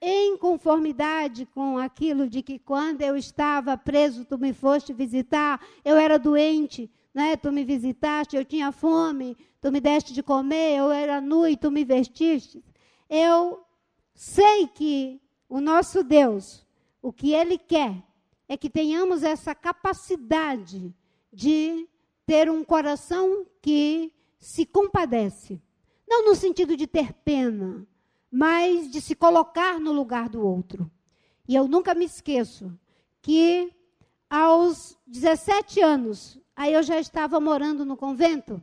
em 0.00 0.36
conformidade 0.36 1.46
com 1.46 1.76
aquilo 1.76 2.28
de 2.28 2.42
que 2.42 2.58
quando 2.58 3.02
eu 3.02 3.16
estava 3.16 3.76
preso, 3.76 4.24
tu 4.24 4.38
me 4.38 4.52
foste 4.52 4.92
visitar, 4.92 5.60
eu 5.84 5.96
era 5.96 6.18
doente, 6.18 6.90
né? 7.12 7.36
tu 7.36 7.50
me 7.50 7.64
visitaste, 7.64 8.36
eu 8.36 8.44
tinha 8.44 8.70
fome, 8.70 9.36
tu 9.60 9.72
me 9.72 9.80
deste 9.80 10.12
de 10.12 10.22
comer, 10.22 10.78
eu 10.78 10.90
era 10.90 11.20
nu 11.20 11.46
e 11.46 11.56
tu 11.56 11.70
me 11.70 11.84
vestiste. 11.84 12.62
Eu 13.10 13.64
sei 14.14 14.68
que 14.68 15.20
o 15.48 15.60
nosso 15.60 16.04
Deus, 16.04 16.64
o 17.02 17.12
que 17.12 17.32
Ele 17.32 17.58
quer 17.58 18.02
é 18.48 18.56
que 18.56 18.70
tenhamos 18.70 19.22
essa 19.22 19.54
capacidade 19.54 20.94
de 21.32 21.88
ter 22.24 22.50
um 22.50 22.62
coração 22.62 23.46
que 23.60 24.12
se 24.38 24.64
compadece. 24.64 25.60
Não 26.06 26.24
no 26.24 26.34
sentido 26.34 26.76
de 26.76 26.86
ter 26.86 27.12
pena, 27.12 27.86
mas 28.30 28.90
de 28.90 29.00
se 29.00 29.14
colocar 29.14 29.80
no 29.80 29.92
lugar 29.92 30.28
do 30.28 30.44
outro. 30.44 30.90
E 31.46 31.54
eu 31.54 31.66
nunca 31.66 31.94
me 31.94 32.04
esqueço 32.04 32.72
que 33.22 33.72
aos 34.28 34.96
17 35.06 35.80
anos, 35.80 36.38
aí 36.54 36.74
eu 36.74 36.82
já 36.82 37.00
estava 37.00 37.40
morando 37.40 37.84
no 37.84 37.96
convento, 37.96 38.62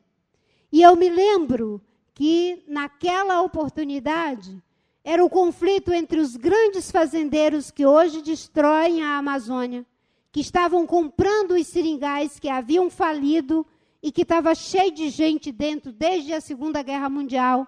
e 0.71 0.81
eu 0.81 0.95
me 0.95 1.09
lembro 1.09 1.81
que 2.13 2.63
naquela 2.67 3.41
oportunidade 3.41 4.61
era 5.03 5.23
o 5.23 5.29
conflito 5.29 5.93
entre 5.93 6.19
os 6.19 6.35
grandes 6.35 6.89
fazendeiros 6.89 7.69
que 7.69 7.85
hoje 7.85 8.21
destroem 8.21 9.03
a 9.03 9.17
Amazônia, 9.17 9.85
que 10.31 10.39
estavam 10.39 10.85
comprando 10.85 11.51
os 11.51 11.67
seringais 11.67 12.39
que 12.39 12.49
haviam 12.49 12.89
falido 12.89 13.65
e 14.01 14.11
que 14.11 14.23
estava 14.23 14.53
cheio 14.53 14.91
de 14.91 15.09
gente 15.09 15.51
dentro 15.51 15.91
desde 15.91 16.33
a 16.33 16.41
Segunda 16.41 16.81
Guerra 16.81 17.09
Mundial. 17.09 17.67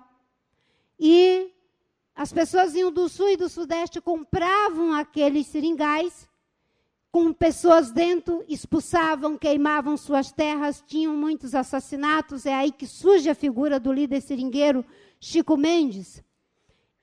E 1.00 1.52
as 2.18 2.34
pessoas 2.34 2.74
iam 2.74 2.92
do 2.92 3.08
sul 3.08 3.30
e 3.30 3.38
do 3.38 3.48
sudeste 3.48 4.02
compravam 4.02 4.92
aqueles 4.92 5.46
seringais, 5.46 6.28
com 7.12 7.32
pessoas 7.32 7.92
dentro, 7.92 8.44
expulsavam, 8.50 9.38
queimavam 9.38 9.96
suas 9.96 10.32
terras, 10.32 10.84
tinham 10.88 11.16
muitos 11.16 11.54
assassinatos. 11.54 12.48
É 12.48 12.56
aí 12.56 12.72
que 12.72 12.88
surge 12.88 13.30
a 13.30 13.36
figura 13.36 13.80
do 13.80 13.94
líder 13.94 14.22
seringueiro 14.22 14.84
Chico 15.20 15.56
Mendes. 15.56 16.24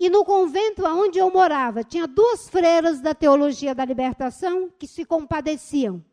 E 0.00 0.10
no 0.10 0.24
convento 0.24 0.84
onde 0.84 1.20
eu 1.20 1.30
morava, 1.30 1.84
tinha 1.84 2.08
duas 2.08 2.48
freiras 2.48 3.00
da 3.00 3.14
teologia 3.14 3.72
da 3.72 3.84
libertação 3.84 4.68
que 4.76 4.88
se 4.88 5.04
compadeciam. 5.04 6.04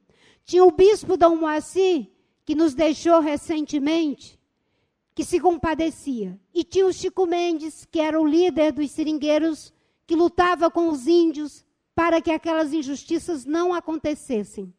Tinha 0.45 0.63
o 0.63 0.71
bispo 0.71 1.17
Dom 1.17 1.37
Moacir, 1.37 2.07
que 2.45 2.53
nos 2.53 2.75
deixou 2.75 3.19
recentemente, 3.19 4.39
que 5.13 5.23
se 5.23 5.39
compadecia. 5.39 6.39
E 6.53 6.63
tinha 6.63 6.85
o 6.85 6.93
Chico 6.93 7.25
Mendes, 7.25 7.85
que 7.89 7.99
era 7.99 8.19
o 8.19 8.27
líder 8.27 8.71
dos 8.71 8.91
seringueiros, 8.91 9.73
que 10.07 10.15
lutava 10.15 10.69
com 10.69 10.89
os 10.89 11.07
índios 11.07 11.65
para 11.95 12.21
que 12.21 12.31
aquelas 12.31 12.73
injustiças 12.73 13.45
não 13.45 13.73
acontecessem. 13.73 14.73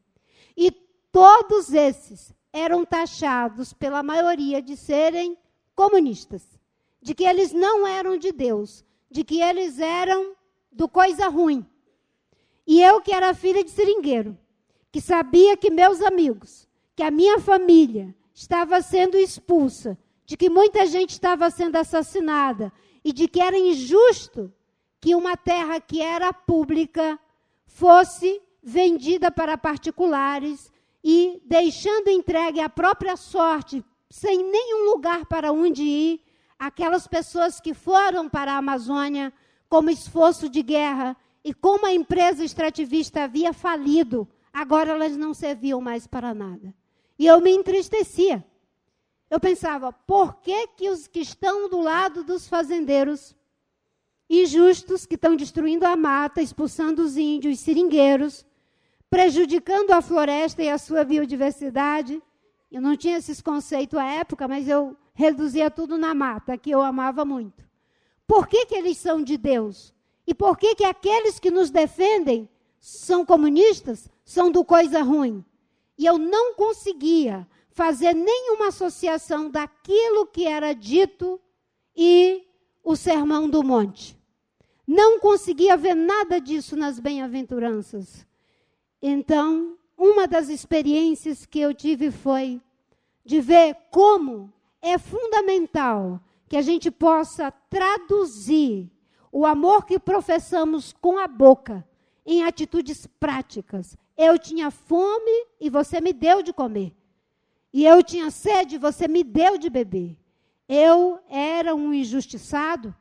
E 0.56 0.70
todos 1.10 1.72
esses 1.72 2.34
eram 2.52 2.84
taxados 2.84 3.72
pela 3.72 4.02
maioria 4.02 4.60
de 4.60 4.76
serem 4.76 5.36
comunistas, 5.74 6.42
de 7.00 7.14
que 7.14 7.24
eles 7.24 7.52
não 7.52 7.86
eram 7.86 8.16
de 8.16 8.32
Deus, 8.32 8.84
de 9.10 9.24
que 9.24 9.40
eles 9.40 9.78
eram 9.78 10.34
do 10.70 10.88
coisa 10.88 11.28
ruim. 11.28 11.66
E 12.66 12.80
eu, 12.80 13.00
que 13.00 13.12
era 13.12 13.34
filha 13.34 13.64
de 13.64 13.70
seringueiro, 13.70 14.38
que 14.90 15.00
sabia 15.00 15.56
que 15.56 15.70
meus 15.70 16.00
amigos, 16.00 16.68
que 16.94 17.02
a 17.02 17.10
minha 17.10 17.38
família 17.38 18.14
estava 18.34 18.80
sendo 18.82 19.16
expulsa, 19.16 19.98
de 20.32 20.36
que 20.38 20.48
muita 20.48 20.86
gente 20.86 21.10
estava 21.10 21.50
sendo 21.50 21.76
assassinada 21.76 22.72
e 23.04 23.12
de 23.12 23.28
que 23.28 23.38
era 23.38 23.58
injusto 23.58 24.50
que 24.98 25.14
uma 25.14 25.36
terra 25.36 25.78
que 25.78 26.00
era 26.00 26.32
pública 26.32 27.20
fosse 27.66 28.40
vendida 28.62 29.30
para 29.30 29.58
particulares 29.58 30.72
e 31.04 31.38
deixando 31.44 32.08
entregue 32.08 32.60
à 32.62 32.68
própria 32.70 33.14
sorte, 33.14 33.84
sem 34.08 34.42
nenhum 34.42 34.86
lugar 34.86 35.26
para 35.26 35.52
onde 35.52 35.82
ir, 35.82 36.22
aquelas 36.58 37.06
pessoas 37.06 37.60
que 37.60 37.74
foram 37.74 38.26
para 38.26 38.54
a 38.54 38.56
Amazônia 38.56 39.30
como 39.68 39.90
esforço 39.90 40.48
de 40.48 40.62
guerra 40.62 41.14
e 41.44 41.52
como 41.52 41.84
a 41.84 41.92
empresa 41.92 42.42
extrativista 42.42 43.24
havia 43.24 43.52
falido, 43.52 44.26
agora 44.50 44.92
elas 44.92 45.14
não 45.14 45.34
serviam 45.34 45.82
mais 45.82 46.06
para 46.06 46.32
nada. 46.32 46.74
E 47.18 47.26
eu 47.26 47.38
me 47.38 47.50
entristecia. 47.50 48.42
Eu 49.32 49.40
pensava, 49.40 49.90
por 49.90 50.42
que, 50.42 50.66
que 50.76 50.90
os 50.90 51.06
que 51.06 51.20
estão 51.20 51.66
do 51.66 51.80
lado 51.80 52.22
dos 52.22 52.46
fazendeiros 52.46 53.34
injustos 54.28 55.06
que 55.06 55.14
estão 55.14 55.34
destruindo 55.34 55.86
a 55.86 55.96
mata, 55.96 56.42
expulsando 56.42 57.02
os 57.02 57.16
índios, 57.16 57.58
seringueiros, 57.60 58.44
prejudicando 59.08 59.92
a 59.92 60.02
floresta 60.02 60.62
e 60.62 60.68
a 60.68 60.76
sua 60.76 61.02
biodiversidade. 61.02 62.22
Eu 62.70 62.82
não 62.82 62.94
tinha 62.94 63.16
esses 63.16 63.40
conceitos 63.40 63.98
à 63.98 64.04
época, 64.04 64.46
mas 64.46 64.68
eu 64.68 64.94
reduzia 65.14 65.70
tudo 65.70 65.96
na 65.96 66.14
mata, 66.14 66.58
que 66.58 66.70
eu 66.70 66.82
amava 66.82 67.24
muito. 67.24 67.66
Por 68.26 68.46
que, 68.46 68.66
que 68.66 68.74
eles 68.74 68.98
são 68.98 69.22
de 69.22 69.38
Deus? 69.38 69.94
E 70.26 70.34
por 70.34 70.58
que, 70.58 70.74
que 70.74 70.84
aqueles 70.84 71.38
que 71.38 71.50
nos 71.50 71.70
defendem 71.70 72.46
são 72.78 73.24
comunistas, 73.24 74.10
são 74.26 74.50
do 74.50 74.62
coisa 74.62 75.00
ruim? 75.02 75.42
E 75.96 76.04
eu 76.04 76.18
não 76.18 76.52
conseguia 76.52 77.48
fazer 77.73 78.14
nenhuma 78.14 78.69
associação 78.69 79.50
daquilo 79.50 80.26
que 80.26 80.47
era 80.47 80.73
dito 80.73 81.41
e 81.97 82.45
o 82.85 82.95
sermão 82.95 83.49
do 83.49 83.62
monte. 83.62 84.19
Não 84.87 85.19
conseguia 85.19 85.76
ver 85.76 85.95
nada 85.95 86.41
disso 86.41 86.76
nas 86.76 86.99
bem-aventuranças. 86.99 88.26
Então, 89.00 89.76
uma 89.97 90.26
das 90.26 90.49
experiências 90.49 91.47
que 91.47 91.61
eu 91.61 91.73
tive 91.73 92.11
foi 92.11 92.61
de 93.25 93.41
ver 93.41 93.76
como 93.91 94.52
é 94.81 94.99
fundamental 94.99 96.21
que 96.49 96.57
a 96.57 96.62
gente 96.62 96.91
possa 96.91 97.50
traduzir 97.71 98.91
o 99.31 99.47
amor 99.47 99.87
que 99.87 99.99
professamos 99.99 100.93
com 100.93 101.19
a 101.19 101.26
boca 101.26 101.87
em 102.26 102.45
atitudes 102.45 103.06
práticas. 103.19 103.97
Eu 104.17 104.39
tinha 104.39 104.71
fome 104.71 105.47
e 105.58 105.71
você 105.71 106.00
me 106.00 106.13
deu 106.13 106.43
de 106.43 106.52
comer. 106.52 106.95
E 107.73 107.85
eu 107.85 108.02
tinha 108.02 108.30
sede 108.30 108.75
e 108.75 108.78
você 108.78 109.08
me 109.08 109.25
deu 109.25 109.56
de 109.56 109.71
beber. 109.71 110.17
Eu 110.69 111.19
era 111.28 111.75
um 111.75 111.93
injustiçado 111.93 112.95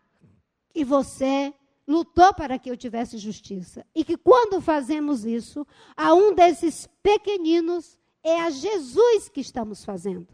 e 0.73 0.83
você 0.83 1.53
lutou 1.87 2.33
para 2.33 2.57
que 2.57 2.69
eu 2.71 2.77
tivesse 2.77 3.17
justiça. 3.17 3.85
E 3.93 4.03
que 4.03 4.15
quando 4.15 4.61
fazemos 4.61 5.25
isso, 5.25 5.67
a 5.95 6.13
um 6.13 6.33
desses 6.33 6.87
pequeninos 7.03 7.99
é 8.23 8.39
a 8.41 8.49
Jesus 8.49 9.27
que 9.27 9.41
estamos 9.41 9.83
fazendo. 9.83 10.27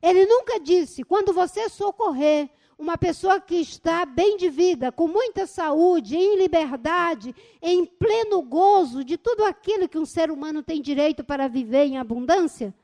Ele 0.00 0.26
nunca 0.26 0.60
disse, 0.60 1.02
quando 1.02 1.32
você 1.32 1.68
socorrer 1.68 2.50
uma 2.78 2.98
pessoa 2.98 3.40
que 3.40 3.56
está 3.56 4.04
bem 4.04 4.36
de 4.36 4.50
vida, 4.50 4.92
com 4.92 5.08
muita 5.08 5.46
saúde, 5.46 6.16
em 6.16 6.36
liberdade, 6.36 7.34
em 7.62 7.86
pleno 7.86 8.42
gozo 8.42 9.04
de 9.04 9.16
tudo 9.16 9.44
aquilo 9.44 9.88
que 9.88 9.98
um 9.98 10.04
ser 10.04 10.30
humano 10.30 10.62
tem 10.62 10.82
direito 10.82 11.24
para 11.24 11.48
viver 11.48 11.84
em 11.84 11.98
abundância, 11.98 12.74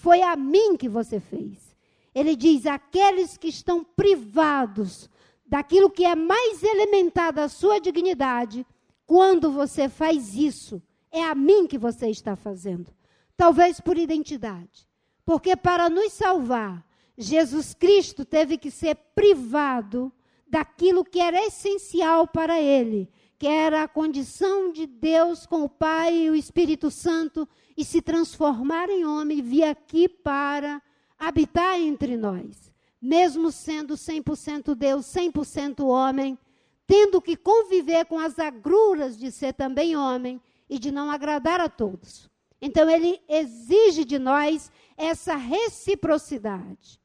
foi 0.00 0.22
a 0.22 0.36
mim 0.36 0.76
que 0.76 0.88
você 0.88 1.18
fez. 1.18 1.76
Ele 2.14 2.36
diz: 2.36 2.66
aqueles 2.66 3.36
que 3.36 3.48
estão 3.48 3.82
privados 3.82 5.10
daquilo 5.44 5.90
que 5.90 6.04
é 6.04 6.14
mais 6.14 6.62
elementar 6.62 7.32
da 7.32 7.48
sua 7.48 7.80
dignidade, 7.80 8.64
quando 9.04 9.50
você 9.50 9.88
faz 9.88 10.34
isso, 10.34 10.80
é 11.10 11.22
a 11.24 11.34
mim 11.34 11.66
que 11.66 11.76
você 11.78 12.08
está 12.08 12.36
fazendo. 12.36 12.92
Talvez 13.36 13.80
por 13.80 13.98
identidade. 13.98 14.86
Porque 15.24 15.56
para 15.56 15.90
nos 15.90 16.12
salvar, 16.12 16.84
Jesus 17.16 17.74
Cristo 17.74 18.24
teve 18.24 18.56
que 18.56 18.70
ser 18.70 18.94
privado 19.14 20.12
daquilo 20.46 21.04
que 21.04 21.18
era 21.20 21.44
essencial 21.44 22.26
para 22.26 22.60
ele, 22.60 23.10
que 23.38 23.46
era 23.46 23.84
a 23.84 23.88
condição 23.88 24.72
de 24.72 24.86
Deus 24.86 25.46
com 25.46 25.62
o 25.62 25.68
Pai 25.68 26.16
e 26.16 26.30
o 26.30 26.34
Espírito 26.34 26.90
Santo 26.90 27.48
e 27.76 27.84
se 27.84 28.02
transformar 28.02 28.88
em 28.90 29.04
homem 29.04 29.40
vir 29.40 29.64
aqui 29.64 30.08
para 30.08 30.82
habitar 31.18 31.78
entre 31.78 32.16
nós 32.16 32.68
mesmo 33.00 33.50
sendo 33.50 33.94
100% 33.94 34.74
Deus, 34.74 35.06
100% 35.06 35.84
homem, 35.86 36.38
tendo 36.86 37.20
que 37.20 37.36
conviver 37.36 38.06
com 38.06 38.18
as 38.18 38.38
agruras 38.38 39.16
de 39.16 39.30
ser 39.30 39.54
também 39.54 39.96
homem 39.96 40.40
e 40.68 40.78
de 40.78 40.90
não 40.90 41.10
agradar 41.10 41.60
a 41.60 41.68
todos. 41.68 42.28
Então, 42.60 42.90
ele 42.90 43.20
exige 43.28 44.04
de 44.04 44.18
nós 44.18 44.70
essa 44.96 45.36
reciprocidade. 45.36 47.00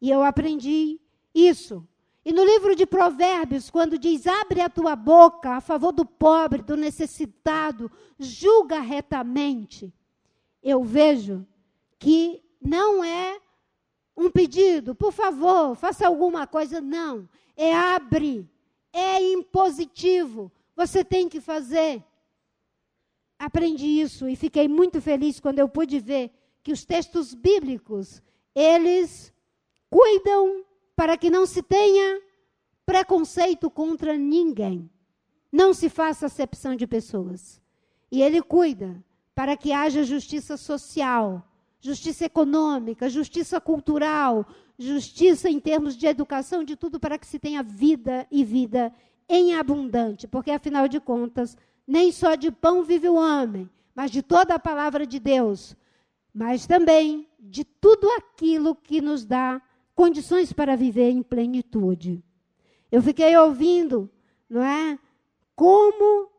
E 0.00 0.10
eu 0.10 0.22
aprendi 0.22 0.98
isso. 1.34 1.86
E 2.28 2.32
no 2.34 2.44
livro 2.44 2.76
de 2.76 2.84
Provérbios, 2.84 3.70
quando 3.70 3.98
diz: 3.98 4.26
abre 4.26 4.60
a 4.60 4.68
tua 4.68 4.94
boca 4.94 5.52
a 5.52 5.62
favor 5.62 5.92
do 5.92 6.04
pobre, 6.04 6.60
do 6.60 6.76
necessitado, 6.76 7.90
julga 8.18 8.80
retamente, 8.80 9.90
eu 10.62 10.84
vejo 10.84 11.46
que 11.98 12.44
não 12.60 13.02
é 13.02 13.40
um 14.14 14.30
pedido, 14.30 14.94
por 14.94 15.10
favor, 15.10 15.74
faça 15.74 16.06
alguma 16.06 16.46
coisa. 16.46 16.82
Não. 16.82 17.26
É 17.56 17.74
abre. 17.74 18.46
É 18.92 19.22
impositivo. 19.22 20.52
Você 20.76 21.02
tem 21.02 21.30
que 21.30 21.40
fazer. 21.40 22.04
Aprendi 23.38 23.86
isso 23.86 24.28
e 24.28 24.36
fiquei 24.36 24.68
muito 24.68 25.00
feliz 25.00 25.40
quando 25.40 25.60
eu 25.60 25.68
pude 25.68 25.98
ver 25.98 26.30
que 26.62 26.72
os 26.72 26.84
textos 26.84 27.32
bíblicos, 27.32 28.22
eles 28.54 29.32
cuidam 29.88 30.67
para 30.98 31.16
que 31.16 31.30
não 31.30 31.46
se 31.46 31.62
tenha 31.62 32.20
preconceito 32.84 33.70
contra 33.70 34.18
ninguém. 34.18 34.90
Não 35.52 35.72
se 35.72 35.88
faça 35.88 36.26
acepção 36.26 36.74
de 36.74 36.88
pessoas. 36.88 37.62
E 38.10 38.20
ele 38.20 38.42
cuida 38.42 39.00
para 39.32 39.56
que 39.56 39.72
haja 39.72 40.02
justiça 40.02 40.56
social, 40.56 41.48
justiça 41.78 42.24
econômica, 42.24 43.08
justiça 43.08 43.60
cultural, 43.60 44.44
justiça 44.76 45.48
em 45.48 45.60
termos 45.60 45.96
de 45.96 46.04
educação, 46.04 46.64
de 46.64 46.74
tudo 46.74 46.98
para 46.98 47.16
que 47.16 47.28
se 47.28 47.38
tenha 47.38 47.62
vida 47.62 48.26
e 48.28 48.42
vida 48.42 48.92
em 49.28 49.54
abundante, 49.54 50.26
porque 50.26 50.50
afinal 50.50 50.88
de 50.88 50.98
contas, 50.98 51.56
nem 51.86 52.10
só 52.10 52.34
de 52.34 52.50
pão 52.50 52.82
vive 52.82 53.08
o 53.08 53.14
homem, 53.14 53.70
mas 53.94 54.10
de 54.10 54.20
toda 54.20 54.56
a 54.56 54.58
palavra 54.58 55.06
de 55.06 55.20
Deus, 55.20 55.76
mas 56.34 56.66
também 56.66 57.28
de 57.38 57.62
tudo 57.62 58.10
aquilo 58.10 58.74
que 58.74 59.00
nos 59.00 59.24
dá 59.24 59.62
condições 59.98 60.52
para 60.52 60.76
viver 60.76 61.10
em 61.10 61.24
plenitude. 61.24 62.22
Eu 62.88 63.02
fiquei 63.02 63.36
ouvindo, 63.36 64.08
não 64.48 64.62
é? 64.62 64.96
Como 65.56 66.30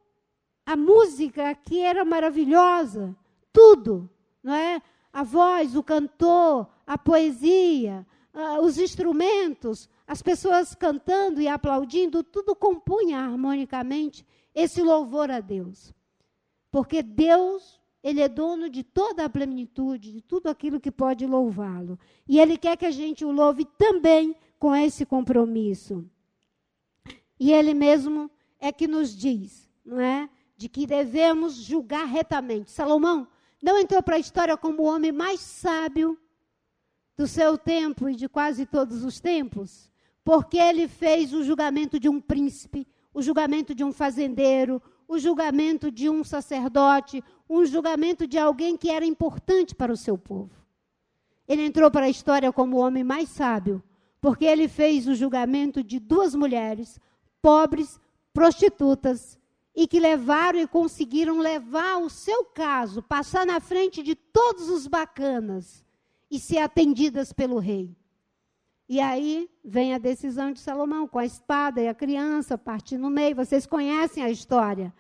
a 0.66 0.78
música 0.78 1.50
aqui 1.50 1.82
era 1.82 2.06
maravilhosa, 2.06 3.14
tudo, 3.52 4.10
não 4.42 4.54
é? 4.54 4.82
a 5.12 5.24
voz, 5.24 5.76
o 5.76 5.84
cantor, 5.84 6.70
a 6.88 6.98
poesia, 6.98 8.08
uh, 8.34 8.62
os 8.62 8.78
instrumentos, 8.78 9.90
as 10.08 10.22
pessoas 10.22 10.74
cantando 10.74 11.42
e 11.42 11.48
aplaudindo, 11.50 12.24
tudo 12.24 12.56
compunha 12.56 13.20
harmonicamente 13.20 14.26
esse 14.56 14.82
louvor 14.82 15.30
a 15.30 15.42
Deus. 15.42 15.94
Porque 16.72 17.04
Deus 17.04 17.78
ele 18.04 18.22
é 18.22 18.30
dono 18.30 18.70
de 18.70 18.84
toda 18.84 19.26
a 19.26 19.30
plenitude, 19.30 20.12
de 20.12 20.22
tudo 20.22 20.48
aquilo 20.48 20.80
que 20.80 20.92
pode 20.92 21.26
louvá-lo. 21.26 22.00
E 22.28 22.40
ele 22.40 22.58
quer 22.58 22.78
que 22.78 22.86
a 22.86 22.92
gente 22.92 23.26
o 23.26 23.32
louve 23.32 23.66
também 23.78 24.36
com 24.58 24.76
esse 24.76 25.06
compromisso. 25.06 26.06
E 27.40 27.52
ele 27.52 27.74
mesmo 27.74 28.30
é 28.60 28.72
que 28.72 28.88
nos 28.88 29.16
diz, 29.16 29.70
não 29.84 30.00
é? 30.00 30.30
De 30.56 30.68
que 30.68 30.86
devemos 30.86 31.56
julgar 31.56 32.06
retamente. 32.06 32.72
Salomão 32.72 33.28
não 33.62 33.78
entrou 33.78 34.02
para 34.02 34.16
a 34.16 34.20
história 34.20 34.56
como 34.58 34.84
o 34.84 34.86
homem 34.86 35.12
mais 35.12 35.40
sábio 35.40 36.18
do 37.18 37.28
seu 37.28 37.58
tempo 37.58 38.08
e 38.08 38.16
de 38.16 38.30
quase 38.30 38.66
todos 38.66 39.04
os 39.04 39.20
tempos, 39.20 39.92
porque 40.24 40.58
ele 40.58 40.88
fez 40.88 41.34
o 41.34 41.44
julgamento 41.44 42.00
de 42.00 42.08
um 42.08 42.22
príncipe, 42.22 42.88
o 43.14 43.22
julgamento 43.22 43.76
de 43.76 43.84
um 43.84 43.92
fazendeiro, 43.92 44.82
o 45.06 45.18
julgamento 45.18 45.92
de 45.92 46.10
um 46.10 46.24
sacerdote, 46.24 47.24
um 47.50 47.66
julgamento 47.66 48.28
de 48.28 48.38
alguém 48.38 48.78
que 48.78 48.90
era 48.90 49.06
importante 49.06 49.74
para 49.74 49.92
o 49.92 49.98
seu 49.98 50.18
povo. 50.18 50.52
Ele 51.48 51.66
entrou 51.66 51.90
para 51.90 52.06
a 52.06 52.10
história 52.10 52.54
como 52.54 52.78
o 52.78 52.80
homem 52.80 53.04
mais 53.04 53.30
sábio, 53.30 53.84
porque 54.22 54.46
ele 54.46 54.68
fez 54.68 55.08
o 55.08 55.16
julgamento 55.16 55.84
de 55.84 56.00
duas 56.00 56.36
mulheres, 56.36 57.00
pobres, 57.42 58.00
prostitutas, 58.32 59.40
e 59.76 59.88
que 59.88 60.00
levaram 60.00 60.60
e 60.60 60.68
conseguiram 60.68 61.40
levar 61.40 61.98
o 61.98 62.10
seu 62.10 62.46
caso, 62.46 63.02
passar 63.02 63.46
na 63.46 63.60
frente 63.60 64.04
de 64.04 64.14
todos 64.14 64.70
os 64.70 64.88
bacanas 64.88 65.84
e 66.30 66.38
ser 66.40 66.58
atendidas 66.58 67.32
pelo 67.32 67.60
rei. 67.60 67.96
E 68.88 69.00
aí 69.00 69.50
vem 69.64 69.94
a 69.94 69.98
decisão 69.98 70.52
de 70.52 70.60
Salomão, 70.60 71.08
com 71.08 71.20
a 71.20 71.26
espada 71.26 71.82
e 71.82 71.88
a 71.88 71.94
criança 71.94 72.58
partindo 72.58 73.02
no 73.02 73.10
meio. 73.10 73.36
Vocês 73.36 73.66
conhecem 73.66 74.24
a 74.24 74.30
história. 74.30 74.94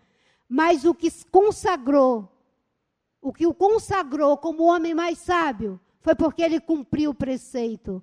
Mas 0.47 0.85
o 0.85 0.93
que 0.93 1.09
consagrou 1.25 2.31
o 3.21 3.33
que 3.33 3.45
o 3.45 3.53
consagrou 3.53 4.37
como 4.37 4.63
o 4.63 4.67
homem 4.67 4.93
mais 4.93 5.17
sábio 5.17 5.79
foi 6.01 6.15
porque 6.15 6.41
ele 6.41 6.59
cumpriu 6.59 7.11
o 7.11 7.15
preceito. 7.15 8.01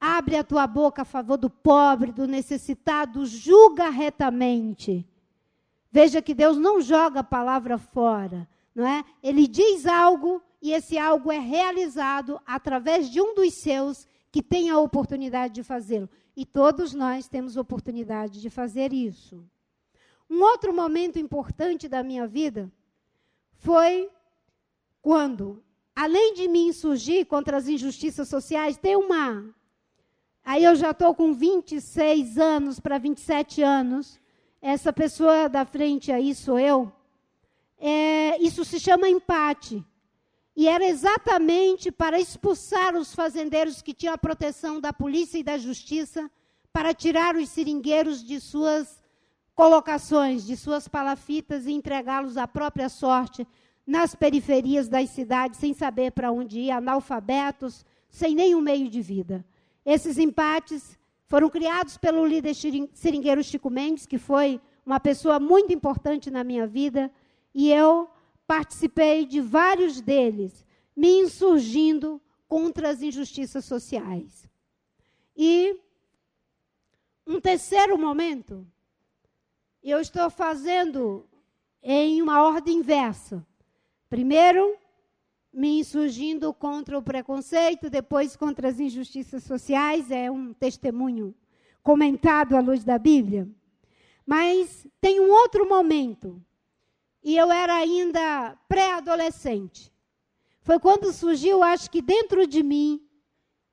Abre 0.00 0.36
a 0.36 0.44
tua 0.44 0.66
boca 0.66 1.02
a 1.02 1.04
favor 1.04 1.36
do 1.36 1.50
pobre, 1.50 2.12
do 2.12 2.26
necessitado, 2.26 3.24
julga 3.26 3.88
retamente. 3.88 5.06
Veja 5.90 6.20
que 6.20 6.34
Deus 6.34 6.58
não 6.58 6.80
joga 6.80 7.20
a 7.20 7.24
palavra 7.24 7.78
fora, 7.78 8.48
não 8.74 8.86
é? 8.86 9.04
Ele 9.22 9.46
diz 9.46 9.86
algo 9.86 10.42
e 10.60 10.72
esse 10.72 10.98
algo 10.98 11.32
é 11.32 11.38
realizado 11.38 12.40
através 12.46 13.10
de 13.10 13.20
um 13.20 13.34
dos 13.34 13.54
seus 13.54 14.06
que 14.30 14.42
tem 14.42 14.68
a 14.68 14.78
oportunidade 14.78 15.54
de 15.54 15.62
fazê-lo. 15.62 16.08
E 16.36 16.44
todos 16.44 16.92
nós 16.92 17.28
temos 17.28 17.56
oportunidade 17.56 18.40
de 18.40 18.50
fazer 18.50 18.92
isso. 18.92 19.42
Um 20.28 20.42
outro 20.42 20.74
momento 20.74 21.18
importante 21.18 21.88
da 21.88 22.02
minha 22.02 22.26
vida 22.26 22.70
foi 23.58 24.10
quando, 25.00 25.62
além 25.94 26.34
de 26.34 26.48
me 26.48 26.68
insurgir 26.68 27.26
contra 27.26 27.56
as 27.56 27.68
injustiças 27.68 28.28
sociais, 28.28 28.76
tem 28.76 28.96
uma. 28.96 29.54
Aí 30.44 30.64
eu 30.64 30.76
já 30.76 30.90
estou 30.90 31.14
com 31.14 31.32
26 31.32 32.38
anos 32.38 32.78
para 32.78 32.98
27 32.98 33.62
anos. 33.62 34.20
Essa 34.60 34.92
pessoa 34.92 35.48
da 35.48 35.64
frente 35.64 36.10
aí 36.12 36.34
sou 36.34 36.58
eu. 36.58 36.92
É, 37.78 38.40
isso 38.40 38.64
se 38.64 38.80
chama 38.80 39.08
empate. 39.08 39.84
E 40.56 40.68
era 40.68 40.86
exatamente 40.86 41.92
para 41.92 42.18
expulsar 42.18 42.96
os 42.96 43.14
fazendeiros 43.14 43.82
que 43.82 43.92
tinham 43.92 44.14
a 44.14 44.18
proteção 44.18 44.80
da 44.80 44.92
polícia 44.92 45.38
e 45.38 45.42
da 45.42 45.58
justiça, 45.58 46.30
para 46.72 46.94
tirar 46.94 47.36
os 47.36 47.48
seringueiros 47.50 48.24
de 48.24 48.40
suas 48.40 48.95
colocações, 49.56 50.44
de 50.44 50.54
suas 50.54 50.86
palafitas 50.86 51.66
e 51.66 51.72
entregá-los 51.72 52.36
à 52.36 52.46
própria 52.46 52.90
sorte 52.90 53.48
nas 53.86 54.14
periferias 54.14 54.86
das 54.86 55.08
cidades, 55.10 55.58
sem 55.58 55.72
saber 55.72 56.12
para 56.12 56.30
onde 56.30 56.60
ir, 56.60 56.70
analfabetos, 56.70 57.84
sem 58.10 58.34
nenhum 58.34 58.60
meio 58.60 58.90
de 58.90 59.00
vida. 59.00 59.44
Esses 59.84 60.18
empates 60.18 60.98
foram 61.26 61.48
criados 61.48 61.96
pelo 61.96 62.26
líder 62.26 62.54
seringueiro 62.92 63.42
Chico 63.42 63.70
Mendes, 63.70 64.04
que 64.04 64.18
foi 64.18 64.60
uma 64.84 65.00
pessoa 65.00 65.40
muito 65.40 65.72
importante 65.72 66.30
na 66.30 66.44
minha 66.44 66.66
vida, 66.66 67.10
e 67.54 67.72
eu 67.72 68.10
participei 68.46 69.24
de 69.24 69.40
vários 69.40 70.02
deles, 70.02 70.66
me 70.94 71.20
insurgindo 71.20 72.20
contra 72.46 72.90
as 72.90 73.00
injustiças 73.00 73.64
sociais. 73.64 74.48
E 75.34 75.76
um 77.26 77.40
terceiro 77.40 77.98
momento 77.98 78.66
eu 79.90 80.00
estou 80.00 80.28
fazendo 80.28 81.24
em 81.82 82.20
uma 82.20 82.42
ordem 82.42 82.78
inversa. 82.78 83.46
Primeiro, 84.08 84.76
me 85.52 85.78
insurgindo 85.78 86.52
contra 86.52 86.98
o 86.98 87.02
preconceito, 87.02 87.88
depois 87.88 88.36
contra 88.36 88.68
as 88.68 88.80
injustiças 88.80 89.44
sociais, 89.44 90.10
é 90.10 90.30
um 90.30 90.52
testemunho 90.52 91.34
comentado 91.82 92.56
à 92.56 92.60
luz 92.60 92.84
da 92.84 92.98
Bíblia. 92.98 93.48
Mas 94.26 94.86
tem 95.00 95.20
um 95.20 95.30
outro 95.30 95.68
momento, 95.68 96.42
e 97.22 97.36
eu 97.36 97.50
era 97.50 97.76
ainda 97.76 98.56
pré-adolescente. 98.68 99.92
Foi 100.62 100.80
quando 100.80 101.12
surgiu, 101.12 101.62
acho 101.62 101.88
que 101.90 102.02
dentro 102.02 102.44
de 102.44 102.62
mim, 102.62 103.00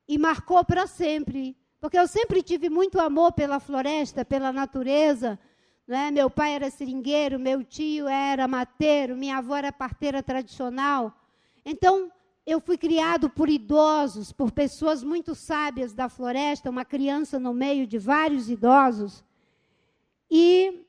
e 0.06 0.16
marcou 0.16 0.64
para 0.64 0.86
sempre, 0.86 1.56
porque 1.80 1.98
eu 1.98 2.06
sempre 2.06 2.42
tive 2.42 2.70
muito 2.70 3.00
amor 3.00 3.32
pela 3.32 3.58
floresta, 3.58 4.24
pela 4.24 4.52
natureza, 4.52 5.38
é? 5.88 6.10
Meu 6.10 6.30
pai 6.30 6.54
era 6.54 6.70
seringueiro, 6.70 7.38
meu 7.38 7.62
tio 7.62 8.08
era 8.08 8.48
mateiro, 8.48 9.16
minha 9.16 9.38
avó 9.38 9.56
era 9.56 9.72
parteira 9.72 10.22
tradicional. 10.22 11.12
Então, 11.64 12.10
eu 12.46 12.60
fui 12.60 12.76
criado 12.76 13.28
por 13.28 13.48
idosos, 13.48 14.32
por 14.32 14.50
pessoas 14.50 15.02
muito 15.02 15.34
sábias 15.34 15.92
da 15.92 16.08
floresta, 16.08 16.70
uma 16.70 16.84
criança 16.84 17.38
no 17.38 17.52
meio 17.52 17.86
de 17.86 17.98
vários 17.98 18.48
idosos. 18.48 19.24
E 20.30 20.84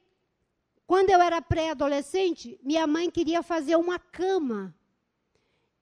quando 0.88 1.10
eu 1.10 1.22
era 1.22 1.42
pré-adolescente, 1.42 2.60
minha 2.62 2.86
mãe 2.86 3.10
queria 3.10 3.42
fazer 3.42 3.76
uma 3.76 3.98
cama. 3.98 4.74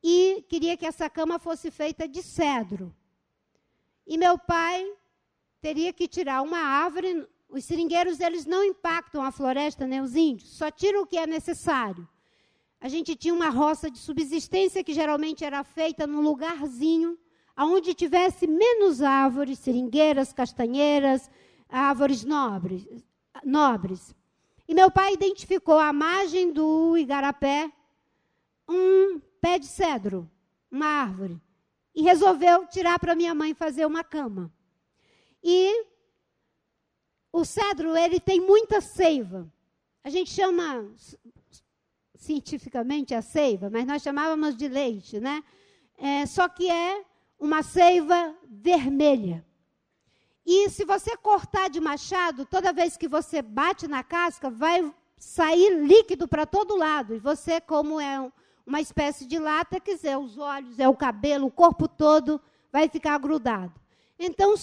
E 0.03 0.43
queria 0.49 0.75
que 0.75 0.85
essa 0.85 1.09
cama 1.09 1.39
fosse 1.39 1.71
feita 1.71 2.07
de 2.07 2.21
cedro. 2.21 2.93
E 4.05 4.17
meu 4.17 4.37
pai 4.37 4.85
teria 5.61 5.93
que 5.93 6.07
tirar 6.07 6.41
uma 6.41 6.59
árvore 6.59 7.27
os 7.53 7.63
seringueiros, 7.65 8.19
eles 8.19 8.47
não 8.47 8.63
impactam 8.63 9.21
a 9.21 9.31
floresta, 9.31 9.85
nem 9.85 10.01
os 10.01 10.15
índios, 10.15 10.57
só 10.57 10.71
tiram 10.71 11.03
o 11.03 11.05
que 11.05 11.17
é 11.17 11.27
necessário. 11.27 12.07
A 12.81 12.89
gente 12.89 13.15
tinha 13.15 13.33
uma 13.33 13.49
roça 13.49 13.91
de 13.91 13.99
subsistência 13.99 14.83
que 14.83 14.93
geralmente 14.93 15.45
era 15.45 15.63
feita 15.63 16.07
num 16.07 16.21
lugarzinho 16.21 17.17
onde 17.55 17.93
tivesse 17.93 18.47
menos 18.47 19.03
árvores, 19.03 19.59
seringueiras, 19.59 20.33
castanheiras, 20.33 21.29
árvores 21.69 22.23
nobres, 22.23 22.87
nobres. 23.43 24.15
E 24.67 24.73
meu 24.73 24.89
pai 24.89 25.13
identificou 25.13 25.77
à 25.77 25.93
margem 25.93 26.51
do 26.51 26.97
igarapé 26.97 27.71
um 28.67 29.21
pé 29.39 29.59
de 29.59 29.67
cedro, 29.67 30.29
uma 30.71 30.87
árvore, 30.87 31.39
e 31.93 32.01
resolveu 32.01 32.65
tirar 32.65 32.97
para 32.97 33.15
minha 33.15 33.35
mãe 33.35 33.53
fazer 33.53 33.85
uma 33.85 34.03
cama. 34.03 34.51
E 35.43 35.92
o 37.33 37.43
cedro, 37.43 37.97
ele 37.97 38.19
tem 38.19 38.39
muita 38.39 38.79
seiva. 38.79 39.51
A 40.03 40.09
gente 40.09 40.29
chama 40.29 40.87
cientificamente 42.15 43.15
a 43.15 43.23
seiva, 43.23 43.71
mas 43.71 43.85
nós 43.85 44.03
chamávamos 44.03 44.55
de 44.55 44.67
leite, 44.67 45.19
né? 45.19 45.43
É, 45.97 46.27
só 46.27 46.47
que 46.47 46.69
é 46.69 47.03
uma 47.39 47.63
seiva 47.63 48.35
vermelha. 48.47 49.43
E 50.45 50.69
se 50.69 50.85
você 50.85 51.17
cortar 51.17 51.69
de 51.69 51.79
machado, 51.79 52.45
toda 52.45 52.71
vez 52.71 52.95
que 52.95 53.07
você 53.07 53.41
bate 53.41 53.87
na 53.87 54.03
casca, 54.03 54.51
vai 54.51 54.93
sair 55.17 55.81
líquido 55.83 56.27
para 56.27 56.45
todo 56.45 56.77
lado. 56.77 57.15
E 57.15 57.19
você, 57.19 57.59
como 57.59 57.99
é 57.99 58.19
um, 58.19 58.31
uma 58.65 58.79
espécie 58.79 59.25
de 59.25 59.39
látex, 59.39 60.03
é 60.03 60.15
os 60.15 60.37
olhos, 60.37 60.77
é 60.77 60.87
o 60.87 60.95
cabelo, 60.95 61.47
o 61.47 61.51
corpo 61.51 61.87
todo 61.87 62.39
vai 62.71 62.87
ficar 62.87 63.17
grudado. 63.17 63.73
Então, 64.19 64.53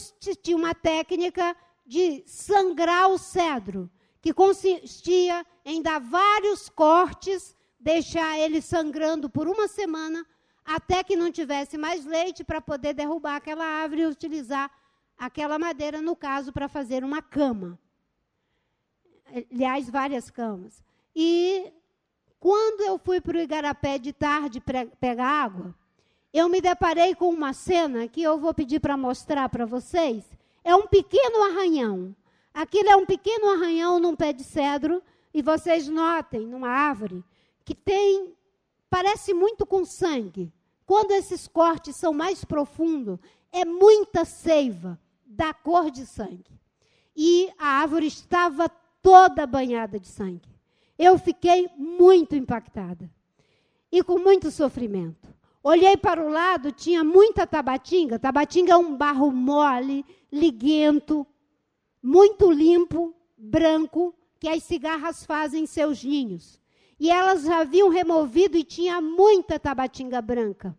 tinha 0.42 0.56
uma 0.56 0.74
técnica 0.74 1.56
de 1.90 2.22
sangrar 2.24 3.10
o 3.10 3.18
cedro, 3.18 3.90
que 4.22 4.32
consistia 4.32 5.44
em 5.64 5.82
dar 5.82 5.98
vários 5.98 6.68
cortes, 6.68 7.52
deixar 7.80 8.38
ele 8.38 8.62
sangrando 8.62 9.28
por 9.28 9.48
uma 9.48 9.66
semana, 9.66 10.24
até 10.64 11.02
que 11.02 11.16
não 11.16 11.32
tivesse 11.32 11.76
mais 11.76 12.04
leite 12.04 12.44
para 12.44 12.60
poder 12.60 12.94
derrubar 12.94 13.34
aquela 13.34 13.64
árvore 13.64 14.02
e 14.02 14.06
utilizar 14.06 14.70
aquela 15.18 15.58
madeira, 15.58 16.00
no 16.00 16.14
caso, 16.14 16.52
para 16.52 16.68
fazer 16.68 17.02
uma 17.02 17.20
cama. 17.20 17.76
Aliás, 19.50 19.90
várias 19.90 20.30
camas. 20.30 20.84
E 21.12 21.72
quando 22.38 22.82
eu 22.82 23.00
fui 23.00 23.20
para 23.20 23.36
o 23.36 23.40
Igarapé 23.40 23.98
de 23.98 24.12
tarde 24.12 24.62
pegar 25.00 25.26
água, 25.26 25.74
eu 26.32 26.48
me 26.48 26.60
deparei 26.60 27.16
com 27.16 27.30
uma 27.30 27.52
cena 27.52 28.06
que 28.06 28.22
eu 28.22 28.38
vou 28.38 28.54
pedir 28.54 28.78
para 28.78 28.96
mostrar 28.96 29.48
para 29.48 29.66
vocês, 29.66 30.24
é 30.64 30.74
um 30.74 30.86
pequeno 30.86 31.42
arranhão. 31.44 32.14
Aquilo 32.52 32.88
é 32.88 32.96
um 32.96 33.06
pequeno 33.06 33.50
arranhão 33.50 33.98
num 33.98 34.16
pé 34.16 34.32
de 34.32 34.44
cedro, 34.44 35.02
e 35.32 35.42
vocês 35.42 35.88
notem, 35.88 36.46
numa 36.46 36.68
árvore, 36.68 37.24
que 37.64 37.74
tem 37.74 38.34
parece 38.88 39.32
muito 39.32 39.64
com 39.64 39.84
sangue. 39.84 40.52
Quando 40.84 41.12
esses 41.12 41.46
cortes 41.46 41.94
são 41.94 42.12
mais 42.12 42.44
profundos, 42.44 43.18
é 43.52 43.64
muita 43.64 44.24
seiva 44.24 44.98
da 45.24 45.54
cor 45.54 45.90
de 45.90 46.04
sangue. 46.04 46.50
E 47.16 47.48
a 47.56 47.80
árvore 47.80 48.08
estava 48.08 48.68
toda 49.00 49.46
banhada 49.46 50.00
de 50.00 50.08
sangue. 50.08 50.50
Eu 50.98 51.16
fiquei 51.18 51.70
muito 51.76 52.34
impactada 52.34 53.08
e 53.90 54.02
com 54.02 54.18
muito 54.18 54.50
sofrimento. 54.50 55.29
Olhei 55.62 55.94
para 55.94 56.24
o 56.24 56.30
lado, 56.30 56.72
tinha 56.72 57.04
muita 57.04 57.46
tabatinga. 57.46 58.18
Tabatinga 58.18 58.72
é 58.72 58.76
um 58.76 58.96
barro 58.96 59.30
mole, 59.30 60.06
liguento, 60.32 61.26
muito 62.02 62.50
limpo, 62.50 63.14
branco, 63.36 64.14
que 64.38 64.48
as 64.48 64.62
cigarras 64.62 65.24
fazem 65.26 65.66
seus 65.66 66.02
ninhos. 66.02 66.58
E 66.98 67.10
elas 67.10 67.46
haviam 67.46 67.90
removido 67.90 68.56
e 68.56 68.64
tinha 68.64 69.02
muita 69.02 69.58
tabatinga 69.58 70.22
branca. 70.22 70.74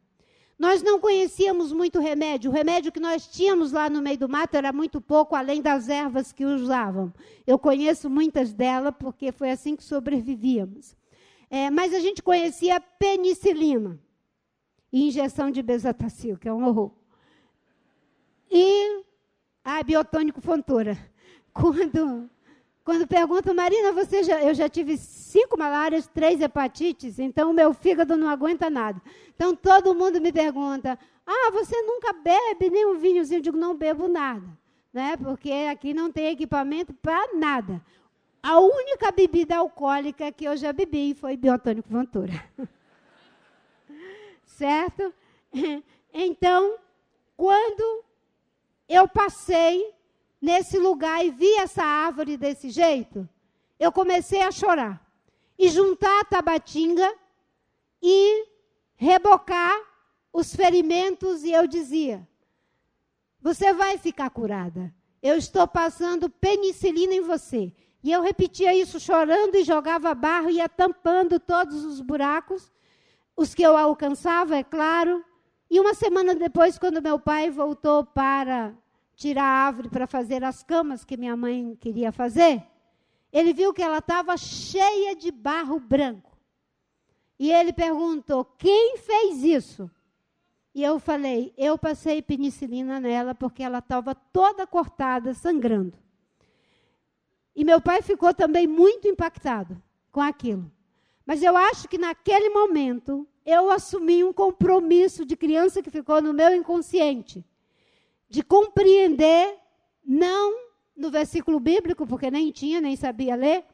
Nós 0.57 0.81
não 0.81 0.99
conhecíamos 0.99 1.71
muito 1.71 1.99
remédio. 1.99 2.49
O 2.49 2.53
remédio 2.53 2.91
que 2.91 2.99
nós 2.99 3.27
tínhamos 3.27 3.71
lá 3.71 3.87
no 3.87 4.01
meio 4.01 4.17
do 4.17 4.29
mato 4.29 4.55
era 4.55 4.73
muito 4.73 4.99
pouco, 4.99 5.35
além 5.35 5.61
das 5.61 5.89
ervas 5.89 6.31
que 6.31 6.45
usavam. 6.45 7.13
Eu 7.45 7.57
conheço 7.59 8.09
muitas 8.09 8.51
delas, 8.51 8.93
porque 8.97 9.31
foi 9.31 9.51
assim 9.51 9.75
que 9.75 9.83
sobrevivíamos. 9.83 10.95
É, 11.49 11.69
mas 11.69 11.93
a 11.93 11.99
gente 11.99 12.23
conhecia 12.23 12.79
penicilina 12.79 13.99
e 14.91 15.07
injeção 15.07 15.49
de 15.51 15.61
besatacil, 15.61 16.37
que 16.37 16.47
é 16.47 16.53
um 16.53 16.65
horror. 16.65 16.91
E 18.49 19.03
a 19.63 19.81
biotônico 19.83 20.41
fontura. 20.41 20.97
Quando 21.53 22.29
quando 22.83 23.05
perguntam, 23.05 23.53
Marina, 23.53 23.91
você 23.91 24.23
já, 24.23 24.41
eu 24.41 24.55
já 24.55 24.67
tive 24.67 24.97
cinco 24.97 25.57
malárias, 25.57 26.07
três 26.07 26.41
hepatites, 26.41 27.19
então 27.19 27.51
o 27.51 27.53
meu 27.53 27.73
fígado 27.73 28.17
não 28.17 28.27
aguenta 28.27 28.71
nada. 28.71 28.99
Então 29.35 29.55
todo 29.55 29.93
mundo 29.93 30.19
me 30.19 30.31
pergunta, 30.31 30.97
ah, 31.25 31.51
você 31.51 31.79
nunca 31.83 32.11
bebe 32.11 32.71
nem 32.71 32.85
um 32.87 32.97
vinhozinho? 32.97 33.37
Eu 33.37 33.43
digo, 33.43 33.57
não 33.57 33.75
bebo 33.75 34.07
nada, 34.07 34.45
né? 34.91 35.15
Porque 35.15 35.51
aqui 35.71 35.93
não 35.93 36.11
tem 36.11 36.31
equipamento 36.31 36.91
para 36.93 37.35
nada. 37.35 37.79
A 38.41 38.59
única 38.59 39.11
bebida 39.11 39.57
alcoólica 39.57 40.31
que 40.31 40.45
eu 40.45 40.57
já 40.57 40.73
bebi 40.73 41.13
foi 41.13 41.37
biotônico 41.37 41.87
Ventura. 41.87 42.33
certo? 44.61 45.13
Então, 46.13 46.77
quando 47.37 48.03
eu 48.89 49.07
passei 49.07 49.93
nesse 50.41 50.77
lugar 50.77 51.25
e 51.25 51.31
vi 51.31 51.49
essa 51.53 51.81
árvore 51.81 52.35
desse 52.35 52.69
jeito, 52.69 53.29
eu 53.79 53.93
comecei 53.93 54.41
a 54.41 54.51
chorar. 54.51 55.01
E 55.57 55.69
juntar 55.69 56.19
a 56.19 56.25
tabatinga 56.25 57.09
e 58.01 58.45
rebocar 58.97 59.73
os 60.33 60.53
ferimentos, 60.53 61.45
e 61.45 61.53
eu 61.53 61.65
dizia: 61.65 62.27
Você 63.39 63.71
vai 63.71 63.97
ficar 63.97 64.29
curada. 64.31 64.93
Eu 65.23 65.37
estou 65.37 65.65
passando 65.65 66.29
penicilina 66.29 67.13
em 67.13 67.21
você. 67.21 67.71
E 68.03 68.11
eu 68.11 68.21
repetia 68.21 68.75
isso 68.75 68.99
chorando 68.99 69.55
e 69.55 69.63
jogava 69.63 70.13
barro, 70.13 70.49
ia 70.49 70.67
tampando 70.67 71.39
todos 71.39 71.85
os 71.85 72.01
buracos, 72.01 72.69
os 73.41 73.55
que 73.55 73.63
eu 73.63 73.75
alcançava, 73.75 74.55
é 74.55 74.63
claro. 74.63 75.25
E 75.69 75.79
uma 75.79 75.93
semana 75.93 76.35
depois, 76.35 76.77
quando 76.77 77.01
meu 77.01 77.19
pai 77.19 77.49
voltou 77.49 78.05
para 78.05 78.73
tirar 79.15 79.43
a 79.43 79.65
árvore 79.65 79.89
para 79.89 80.05
fazer 80.05 80.43
as 80.43 80.61
camas 80.61 81.03
que 81.03 81.17
minha 81.17 81.35
mãe 81.35 81.75
queria 81.79 82.11
fazer, 82.11 82.63
ele 83.33 83.53
viu 83.53 83.73
que 83.73 83.81
ela 83.81 83.97
estava 83.97 84.37
cheia 84.37 85.15
de 85.15 85.31
barro 85.31 85.79
branco. 85.79 86.37
E 87.39 87.51
ele 87.51 87.73
perguntou: 87.73 88.45
quem 88.45 88.97
fez 88.97 89.43
isso? 89.43 89.89
E 90.75 90.83
eu 90.83 90.99
falei: 90.99 91.51
eu 91.57 91.77
passei 91.77 92.21
penicilina 92.21 92.99
nela 92.99 93.33
porque 93.33 93.63
ela 93.63 93.79
estava 93.79 94.13
toda 94.13 94.67
cortada, 94.67 95.33
sangrando. 95.33 95.97
E 97.55 97.65
meu 97.65 97.81
pai 97.81 98.01
ficou 98.01 98.33
também 98.33 98.67
muito 98.67 99.07
impactado 99.07 99.81
com 100.11 100.21
aquilo. 100.21 100.71
Mas 101.25 101.41
eu 101.41 101.55
acho 101.57 101.87
que 101.87 101.97
naquele 101.97 102.49
momento 102.49 103.27
eu 103.45 103.69
assumi 103.69 104.23
um 104.23 104.33
compromisso 104.33 105.25
de 105.25 105.35
criança 105.35 105.81
que 105.81 105.89
ficou 105.89 106.21
no 106.21 106.33
meu 106.33 106.55
inconsciente 106.55 107.43
de 108.29 108.41
compreender, 108.41 109.57
não 110.05 110.71
no 110.95 111.11
versículo 111.11 111.59
bíblico, 111.59 112.07
porque 112.07 112.31
nem 112.31 112.51
tinha, 112.51 112.79
nem 112.79 112.95
sabia 112.95 113.35
ler, 113.35 113.65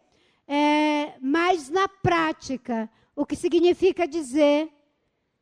é, 0.47 1.13
mas 1.21 1.69
na 1.69 1.88
prática, 1.88 2.89
o 3.15 3.25
que 3.25 3.36
significa 3.36 4.08
dizer, 4.08 4.71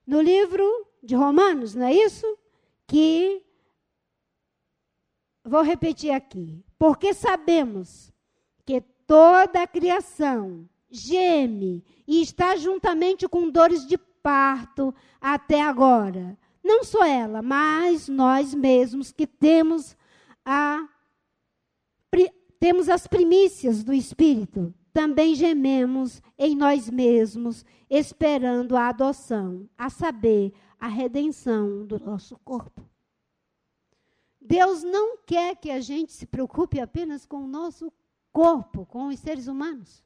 no 0.06 0.20
livro 0.20 0.66
de 1.02 1.16
Romanos, 1.16 1.76
não 1.76 1.86
é 1.86 1.94
isso? 1.94 2.38
Que, 2.88 3.42
vou 5.44 5.62
repetir 5.62 6.12
aqui, 6.12 6.64
porque 6.78 7.14
sabemos 7.14 8.12
que 8.66 8.82
toda 9.06 9.62
a 9.62 9.68
criação 9.68 10.68
geme 10.90 11.86
e 12.08 12.22
está 12.22 12.56
juntamente 12.56 13.28
com 13.28 13.50
dores 13.50 13.86
de 13.86 13.98
parto 14.26 14.92
até 15.22 15.62
agora. 15.62 16.36
Não 16.64 16.84
só 16.84 17.06
ela, 17.06 17.44
mas 17.44 18.10
nós 18.10 18.56
mesmos 18.56 19.12
que 19.12 19.28
temos 19.28 19.96
a 20.44 20.90
temos 22.58 22.90
as 22.90 23.06
primícias 23.06 23.84
do 23.84 23.94
Espírito, 23.94 24.74
também 24.92 25.36
gememos 25.36 26.24
em 26.40 26.56
nós 26.56 26.90
mesmos, 26.90 27.64
esperando 27.88 28.76
a 28.76 28.88
adoção, 28.88 29.70
a 29.78 29.90
saber, 29.90 30.54
a 30.80 30.88
redenção 30.88 31.86
do 31.86 32.00
nosso 32.00 32.40
corpo. 32.40 32.82
Deus 34.42 34.82
não 34.82 35.18
quer 35.18 35.58
que 35.58 35.70
a 35.70 35.82
gente 35.82 36.14
se 36.14 36.26
preocupe 36.26 36.80
apenas 36.80 37.26
com 37.26 37.44
o 37.44 37.48
nosso 37.48 37.92
corpo, 38.32 38.86
com 38.86 39.10
os 39.10 39.20
seres 39.20 39.48
humanos. 39.48 40.02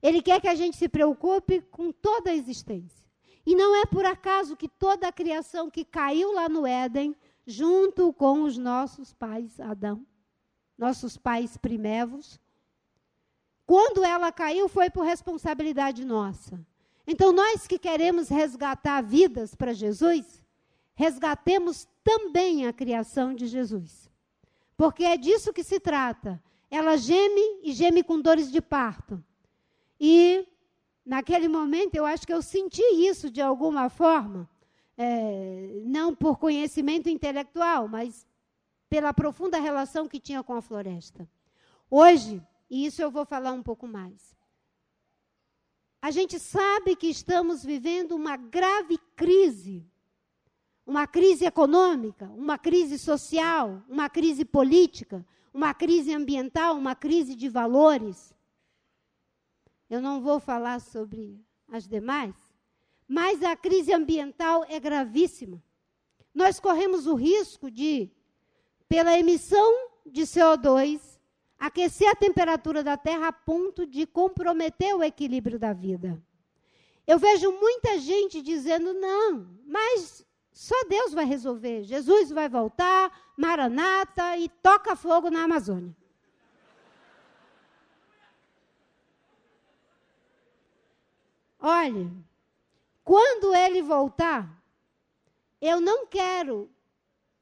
Ele 0.00 0.22
quer 0.22 0.40
que 0.40 0.48
a 0.48 0.54
gente 0.54 0.76
se 0.76 0.88
preocupe 0.88 1.62
com 1.62 1.90
toda 1.90 2.30
a 2.30 2.34
existência. 2.34 3.02
E 3.44 3.54
não 3.54 3.74
é 3.74 3.84
por 3.84 4.04
acaso 4.04 4.56
que 4.56 4.68
toda 4.68 5.08
a 5.08 5.12
criação 5.12 5.70
que 5.70 5.84
caiu 5.84 6.32
lá 6.32 6.48
no 6.48 6.66
Éden, 6.66 7.16
junto 7.46 8.12
com 8.12 8.42
os 8.42 8.56
nossos 8.56 9.12
pais 9.12 9.58
Adão, 9.58 10.06
nossos 10.78 11.16
pais 11.16 11.56
primevos, 11.56 12.40
quando 13.66 14.04
ela 14.04 14.30
caiu 14.30 14.68
foi 14.68 14.90
por 14.90 15.04
responsabilidade 15.04 16.04
nossa. 16.04 16.64
Então 17.06 17.32
nós 17.32 17.66
que 17.66 17.78
queremos 17.78 18.28
resgatar 18.28 19.02
vidas 19.02 19.54
para 19.54 19.72
Jesus, 19.72 20.42
resgatemos 20.94 21.88
também 22.04 22.66
a 22.66 22.72
criação 22.72 23.34
de 23.34 23.46
Jesus. 23.46 24.10
Porque 24.76 25.04
é 25.04 25.16
disso 25.16 25.52
que 25.52 25.64
se 25.64 25.80
trata. 25.80 26.42
Ela 26.70 26.96
geme 26.96 27.60
e 27.62 27.72
geme 27.72 28.02
com 28.02 28.20
dores 28.20 28.50
de 28.50 28.60
parto. 28.60 29.22
E 30.00 30.46
Naquele 31.04 31.48
momento, 31.48 31.94
eu 31.94 32.04
acho 32.04 32.26
que 32.26 32.32
eu 32.32 32.40
senti 32.40 32.82
isso 32.82 33.30
de 33.30 33.40
alguma 33.40 33.88
forma, 33.88 34.48
é, 34.96 35.82
não 35.84 36.14
por 36.14 36.38
conhecimento 36.38 37.08
intelectual, 37.08 37.88
mas 37.88 38.26
pela 38.88 39.12
profunda 39.12 39.58
relação 39.58 40.06
que 40.06 40.20
tinha 40.20 40.42
com 40.42 40.54
a 40.54 40.62
floresta. 40.62 41.28
Hoje, 41.90 42.42
e 42.70 42.86
isso 42.86 43.02
eu 43.02 43.10
vou 43.10 43.24
falar 43.24 43.52
um 43.52 43.62
pouco 43.62 43.86
mais, 43.86 44.36
a 46.02 46.10
gente 46.10 46.38
sabe 46.40 46.96
que 46.96 47.06
estamos 47.06 47.64
vivendo 47.64 48.16
uma 48.16 48.36
grave 48.36 48.98
crise. 49.14 49.86
Uma 50.84 51.06
crise 51.06 51.44
econômica, 51.44 52.28
uma 52.30 52.58
crise 52.58 52.98
social, 52.98 53.80
uma 53.88 54.10
crise 54.10 54.44
política, 54.44 55.24
uma 55.54 55.72
crise 55.72 56.12
ambiental, 56.12 56.76
uma 56.76 56.96
crise 56.96 57.36
de 57.36 57.48
valores. 57.48 58.31
Eu 59.92 60.00
não 60.00 60.22
vou 60.22 60.40
falar 60.40 60.80
sobre 60.80 61.38
as 61.68 61.86
demais, 61.86 62.34
mas 63.06 63.42
a 63.42 63.54
crise 63.54 63.92
ambiental 63.92 64.64
é 64.66 64.80
gravíssima. 64.80 65.62
Nós 66.34 66.58
corremos 66.58 67.06
o 67.06 67.14
risco 67.14 67.70
de, 67.70 68.10
pela 68.88 69.18
emissão 69.18 69.90
de 70.06 70.22
CO2, 70.22 70.98
aquecer 71.58 72.08
a 72.08 72.14
temperatura 72.14 72.82
da 72.82 72.96
Terra 72.96 73.28
a 73.28 73.32
ponto 73.32 73.86
de 73.86 74.06
comprometer 74.06 74.96
o 74.96 75.04
equilíbrio 75.04 75.58
da 75.58 75.74
vida. 75.74 76.18
Eu 77.06 77.18
vejo 77.18 77.52
muita 77.52 77.98
gente 77.98 78.40
dizendo: 78.40 78.94
não, 78.94 79.46
mas 79.66 80.24
só 80.50 80.84
Deus 80.88 81.12
vai 81.12 81.26
resolver. 81.26 81.84
Jesus 81.84 82.30
vai 82.30 82.48
voltar, 82.48 83.12
Maranata 83.36 84.38
e 84.38 84.48
toca 84.48 84.96
fogo 84.96 85.28
na 85.28 85.42
Amazônia. 85.42 85.94
Olhe, 91.64 92.10
quando 93.04 93.54
ele 93.54 93.80
voltar, 93.82 94.60
eu 95.60 95.80
não 95.80 96.08
quero 96.08 96.68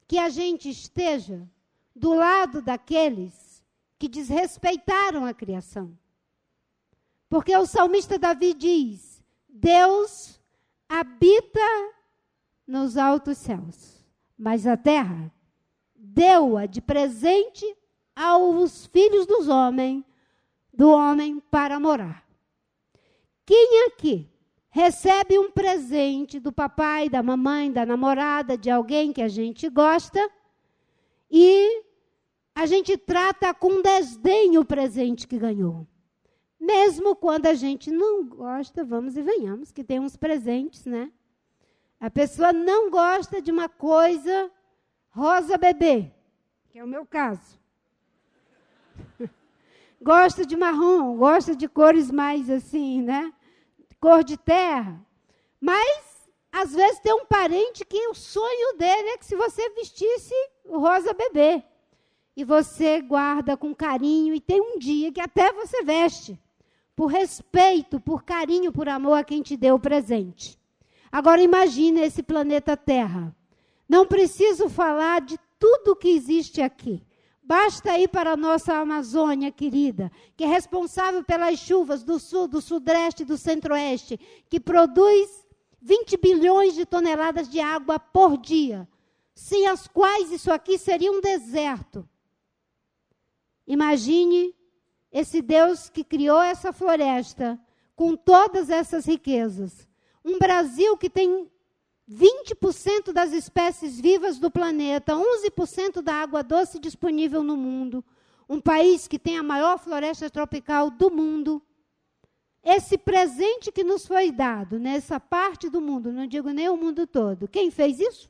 que 0.06 0.18
a 0.18 0.28
gente 0.28 0.68
esteja 0.68 1.48
do 1.96 2.12
lado 2.12 2.60
daqueles 2.60 3.64
que 3.98 4.06
desrespeitaram 4.08 5.24
a 5.24 5.32
criação. 5.32 5.98
Porque 7.30 7.56
o 7.56 7.64
salmista 7.64 8.18
Davi 8.18 8.52
diz: 8.52 9.24
Deus 9.48 10.38
habita 10.86 11.60
nos 12.66 12.98
altos 12.98 13.38
céus, 13.38 14.04
mas 14.36 14.66
a 14.66 14.76
terra 14.76 15.32
deu-a 15.94 16.66
de 16.66 16.82
presente 16.82 17.64
aos 18.14 18.84
filhos 18.84 19.26
dos 19.26 19.48
homens, 19.48 20.04
do 20.74 20.90
homem 20.90 21.40
para 21.50 21.80
morar. 21.80 22.29
Quem 23.44 23.86
aqui 23.86 24.28
recebe 24.70 25.38
um 25.38 25.50
presente 25.50 26.38
do 26.38 26.52
papai, 26.52 27.08
da 27.08 27.22
mamãe, 27.22 27.70
da 27.70 27.84
namorada, 27.84 28.56
de 28.56 28.70
alguém 28.70 29.12
que 29.12 29.22
a 29.22 29.28
gente 29.28 29.68
gosta 29.68 30.30
e 31.30 31.84
a 32.54 32.66
gente 32.66 32.96
trata 32.96 33.52
com 33.52 33.82
desdém 33.82 34.58
o 34.58 34.64
presente 34.64 35.26
que 35.26 35.38
ganhou? 35.38 35.86
Mesmo 36.58 37.16
quando 37.16 37.46
a 37.46 37.54
gente 37.54 37.90
não 37.90 38.24
gosta, 38.24 38.84
vamos 38.84 39.16
e 39.16 39.22
venhamos, 39.22 39.72
que 39.72 39.82
tem 39.82 39.98
uns 39.98 40.16
presentes, 40.16 40.84
né? 40.84 41.10
A 41.98 42.10
pessoa 42.10 42.52
não 42.52 42.90
gosta 42.90 43.42
de 43.42 43.50
uma 43.50 43.68
coisa 43.68 44.50
rosa 45.10 45.58
bebê, 45.58 46.10
que 46.70 46.78
é 46.78 46.84
o 46.84 46.88
meu 46.88 47.04
caso. 47.04 47.59
Gosta 50.00 50.46
de 50.46 50.56
marrom, 50.56 51.16
gosta 51.16 51.54
de 51.54 51.68
cores 51.68 52.10
mais 52.10 52.48
assim, 52.48 53.02
né? 53.02 53.32
Cor 54.00 54.24
de 54.24 54.36
terra. 54.36 55.04
Mas, 55.60 56.30
às 56.50 56.72
vezes, 56.72 57.00
tem 57.00 57.12
um 57.12 57.26
parente 57.26 57.84
que 57.84 58.08
o 58.08 58.14
sonho 58.14 58.76
dele 58.78 59.10
é 59.10 59.18
que 59.18 59.26
se 59.26 59.36
você 59.36 59.68
vestisse 59.70 60.34
o 60.64 60.78
rosa 60.78 61.12
bebê. 61.12 61.62
E 62.34 62.44
você 62.44 63.02
guarda 63.02 63.56
com 63.56 63.74
carinho, 63.74 64.34
e 64.34 64.40
tem 64.40 64.60
um 64.60 64.78
dia 64.78 65.12
que 65.12 65.20
até 65.20 65.52
você 65.52 65.82
veste 65.82 66.38
por 66.96 67.06
respeito, 67.06 68.00
por 68.00 68.22
carinho, 68.22 68.72
por 68.72 68.88
amor 68.88 69.14
a 69.14 69.24
quem 69.24 69.42
te 69.42 69.56
deu 69.56 69.74
o 69.74 69.80
presente. 69.80 70.58
Agora 71.10 71.42
imagine 71.42 72.00
esse 72.00 72.22
planeta 72.22 72.76
Terra. 72.76 73.34
Não 73.88 74.06
preciso 74.06 74.68
falar 74.68 75.20
de 75.20 75.38
tudo 75.58 75.96
que 75.96 76.08
existe 76.08 76.62
aqui. 76.62 77.02
Basta 77.50 77.98
ir 77.98 78.06
para 78.06 78.34
a 78.34 78.36
nossa 78.36 78.74
Amazônia 78.74 79.50
querida, 79.50 80.12
que 80.36 80.44
é 80.44 80.46
responsável 80.46 81.24
pelas 81.24 81.58
chuvas 81.58 82.04
do 82.04 82.16
sul, 82.16 82.46
do 82.46 82.60
sudeste 82.60 83.24
e 83.24 83.26
do 83.26 83.36
centro-oeste, 83.36 84.20
que 84.48 84.60
produz 84.60 85.28
20 85.82 86.16
bilhões 86.16 86.76
de 86.76 86.86
toneladas 86.86 87.50
de 87.50 87.58
água 87.58 87.98
por 87.98 88.38
dia, 88.38 88.88
sem 89.34 89.66
as 89.66 89.88
quais 89.88 90.30
isso 90.30 90.52
aqui 90.52 90.78
seria 90.78 91.10
um 91.10 91.20
deserto. 91.20 92.08
Imagine 93.66 94.54
esse 95.10 95.42
Deus 95.42 95.88
que 95.88 96.04
criou 96.04 96.40
essa 96.40 96.72
floresta 96.72 97.58
com 97.96 98.14
todas 98.14 98.70
essas 98.70 99.06
riquezas. 99.06 99.88
Um 100.24 100.38
Brasil 100.38 100.96
que 100.96 101.10
tem 101.10 101.50
20% 102.10 103.12
das 103.12 103.32
espécies 103.32 104.00
vivas 104.00 104.38
do 104.38 104.50
planeta, 104.50 105.14
11% 105.14 106.02
da 106.02 106.14
água 106.14 106.42
doce 106.42 106.80
disponível 106.80 107.44
no 107.44 107.56
mundo. 107.56 108.04
Um 108.48 108.60
país 108.60 109.06
que 109.06 109.18
tem 109.18 109.38
a 109.38 109.44
maior 109.44 109.78
floresta 109.78 110.28
tropical 110.28 110.90
do 110.90 111.08
mundo. 111.08 111.62
Esse 112.64 112.98
presente 112.98 113.70
que 113.70 113.84
nos 113.84 114.06
foi 114.06 114.32
dado 114.32 114.80
nessa 114.80 115.20
parte 115.20 115.70
do 115.70 115.80
mundo, 115.80 116.12
não 116.12 116.26
digo 116.26 116.50
nem 116.50 116.68
o 116.68 116.76
mundo 116.76 117.06
todo, 117.06 117.46
quem 117.46 117.70
fez 117.70 118.00
isso? 118.00 118.28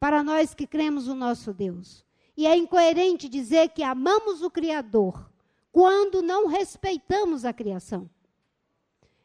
Para 0.00 0.22
nós 0.22 0.52
que 0.52 0.66
cremos 0.66 1.06
o 1.06 1.14
nosso 1.14 1.54
Deus. 1.54 2.04
E 2.36 2.44
é 2.44 2.56
incoerente 2.56 3.28
dizer 3.28 3.70
que 3.70 3.84
amamos 3.84 4.42
o 4.42 4.50
Criador 4.50 5.30
quando 5.70 6.20
não 6.22 6.48
respeitamos 6.48 7.44
a 7.44 7.52
criação. 7.52 8.10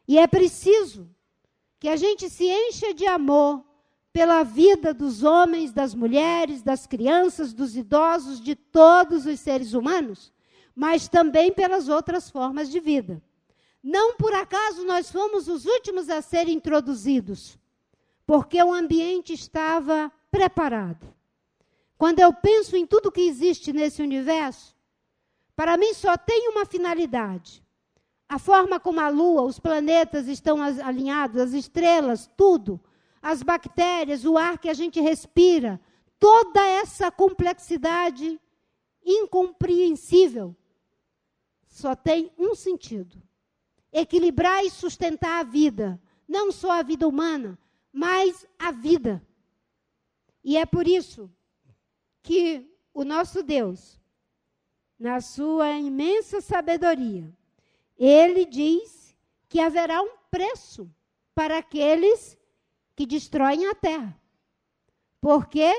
E 0.07 0.19
é 0.19 0.27
preciso 0.27 1.09
que 1.79 1.89
a 1.89 1.95
gente 1.95 2.29
se 2.29 2.45
encha 2.45 2.93
de 2.93 3.07
amor 3.07 3.65
pela 4.13 4.43
vida 4.43 4.93
dos 4.93 5.23
homens, 5.23 5.71
das 5.71 5.95
mulheres, 5.95 6.61
das 6.61 6.85
crianças, 6.85 7.53
dos 7.53 7.75
idosos, 7.75 8.41
de 8.41 8.55
todos 8.55 9.25
os 9.25 9.39
seres 9.39 9.73
humanos, 9.73 10.31
mas 10.75 11.07
também 11.07 11.51
pelas 11.51 11.87
outras 11.87 12.29
formas 12.29 12.69
de 12.69 12.79
vida. 12.79 13.21
Não 13.83 14.15
por 14.15 14.33
acaso 14.33 14.85
nós 14.85 15.11
fomos 15.11 15.47
os 15.47 15.65
últimos 15.65 16.09
a 16.09 16.21
serem 16.21 16.55
introduzidos, 16.55 17.57
porque 18.25 18.61
o 18.61 18.73
ambiente 18.73 19.33
estava 19.33 20.11
preparado. 20.29 21.07
Quando 21.97 22.19
eu 22.19 22.33
penso 22.33 22.75
em 22.75 22.85
tudo 22.85 23.11
que 23.11 23.21
existe 23.21 23.71
nesse 23.71 24.01
universo, 24.01 24.75
para 25.55 25.77
mim 25.77 25.93
só 25.93 26.17
tem 26.17 26.49
uma 26.49 26.65
finalidade. 26.65 27.63
A 28.27 28.39
forma 28.39 28.79
como 28.79 28.99
a 28.99 29.09
lua, 29.09 29.43
os 29.43 29.59
planetas 29.59 30.27
estão 30.27 30.61
alinhados, 30.61 31.41
as 31.41 31.53
estrelas, 31.53 32.29
tudo, 32.37 32.79
as 33.21 33.43
bactérias, 33.43 34.25
o 34.25 34.37
ar 34.37 34.57
que 34.57 34.69
a 34.69 34.73
gente 34.73 34.99
respira, 34.99 35.79
toda 36.19 36.65
essa 36.65 37.11
complexidade 37.11 38.39
incompreensível 39.03 40.55
só 41.67 41.95
tem 41.95 42.31
um 42.37 42.55
sentido: 42.55 43.21
equilibrar 43.91 44.63
e 44.65 44.69
sustentar 44.69 45.39
a 45.39 45.43
vida, 45.43 46.01
não 46.27 46.51
só 46.51 46.71
a 46.71 46.83
vida 46.83 47.07
humana, 47.07 47.57
mas 47.91 48.45
a 48.57 48.71
vida. 48.71 49.25
E 50.43 50.57
é 50.57 50.65
por 50.65 50.87
isso 50.87 51.29
que 52.23 52.67
o 52.93 53.03
nosso 53.03 53.43
Deus 53.43 54.01
na 55.01 55.19
sua 55.19 55.71
imensa 55.79 56.41
sabedoria, 56.41 57.27
ele 57.97 58.45
diz 58.45 59.17
que 59.49 59.59
haverá 59.59 59.99
um 59.99 60.11
preço 60.29 60.87
para 61.33 61.57
aqueles 61.57 62.37
que 63.01 63.05
destroem 63.07 63.65
a 63.65 63.73
terra. 63.73 64.15
Porque 65.19 65.71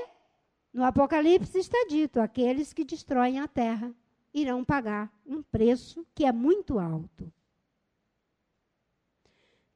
no 0.73 0.83
Apocalipse 0.85 1.57
está 1.57 1.87
dito: 1.89 2.21
aqueles 2.21 2.73
que 2.73 2.85
destroem 2.85 3.39
a 3.39 3.47
terra 3.47 3.95
irão 4.35 4.65
pagar 4.65 5.09
um 5.25 5.41
preço 5.41 6.05
que 6.17 6.25
é 6.25 6.33
muito 6.33 6.81
alto. 6.81 7.33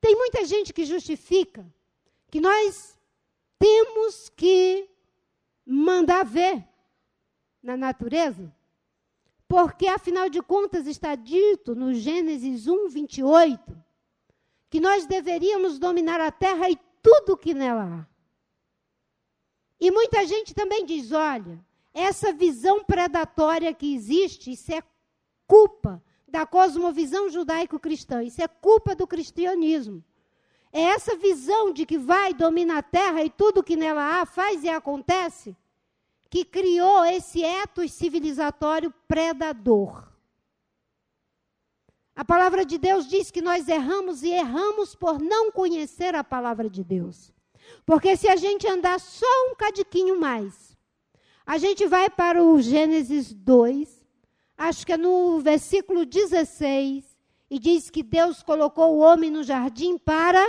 Tem 0.01 0.17
muita 0.17 0.45
gente 0.45 0.73
que 0.73 0.85
justifica 0.85 1.65
que 2.29 2.41
nós 2.41 2.99
temos 3.61 4.29
que 4.31 4.91
mandar 5.65 6.25
ver 6.25 6.67
na 7.63 7.77
natureza 7.77 8.53
porque, 9.49 9.87
afinal 9.87 10.29
de 10.29 10.43
contas, 10.43 10.89
está 10.89 11.15
dito 11.15 11.77
no 11.77 11.95
Gênesis 11.95 12.67
1, 12.67 12.89
28, 12.89 13.85
que 14.69 14.81
nós 14.81 15.07
deveríamos 15.07 15.79
dominar 15.79 16.21
a 16.21 16.33
terra 16.33 16.69
e 16.69 16.77
tudo 17.07 17.37
que 17.37 17.55
nela 17.55 17.85
há. 17.85 18.07
E 19.81 19.93
muita 19.93 20.27
gente 20.27 20.53
também 20.53 20.85
diz: 20.85 21.13
olha, 21.13 21.65
essa 21.95 22.33
visão 22.33 22.83
predatória 22.83 23.73
que 23.73 23.95
existe, 23.95 24.51
isso 24.51 24.73
é 24.73 24.83
culpa 25.47 26.03
da 26.27 26.45
cosmovisão 26.45 27.31
judaico-cristã, 27.31 28.25
isso 28.25 28.43
é 28.43 28.49
culpa 28.49 28.97
do 28.97 29.07
cristianismo. 29.07 30.03
É 30.73 30.81
essa 30.81 31.17
visão 31.17 31.73
de 31.73 31.87
que 31.87 31.97
vai, 31.97 32.35
domina 32.35 32.79
a 32.79 32.83
terra 32.83 33.23
e 33.23 33.31
tudo 33.31 33.63
que 33.63 33.77
nela 33.77 34.21
há, 34.21 34.27
faz 34.27 34.65
e 34.65 34.69
acontece, 34.69 35.57
que 36.29 36.45
criou 36.45 37.05
esse 37.05 37.41
etos 37.41 37.93
civilizatório 37.93 38.93
predador. 39.07 40.09
A 42.17 42.25
palavra 42.25 42.65
de 42.65 42.79
Deus 42.79 43.07
diz 43.07 43.31
que 43.31 43.43
nós 43.43 43.69
erramos 43.69 44.23
e 44.23 44.31
erramos 44.31 44.95
por 44.95 45.21
não 45.21 45.53
conhecer 45.53 46.15
a 46.15 46.25
palavra 46.25 46.71
de 46.71 46.83
Deus. 46.83 47.31
Porque 47.85 48.17
se 48.17 48.27
a 48.27 48.37
gente 48.37 48.67
andar 48.67 48.99
só 48.99 49.27
um 49.51 49.55
cadiquinho 49.55 50.19
mais, 50.19 50.75
a 51.45 51.59
gente 51.59 51.87
vai 51.87 52.09
para 52.09 52.43
o 52.43 52.59
Gênesis 52.63 53.35
2, 53.35 54.07
acho 54.57 54.87
que 54.87 54.95
é 54.95 54.97
no 54.97 55.41
versículo 55.41 56.07
16, 56.07 57.05
e 57.51 57.59
diz 57.59 57.91
que 57.91 58.03
Deus 58.03 58.43
colocou 58.43 58.95
o 58.95 59.01
homem 59.01 59.31
no 59.31 59.45
jardim 59.45 59.99
para 59.99 60.43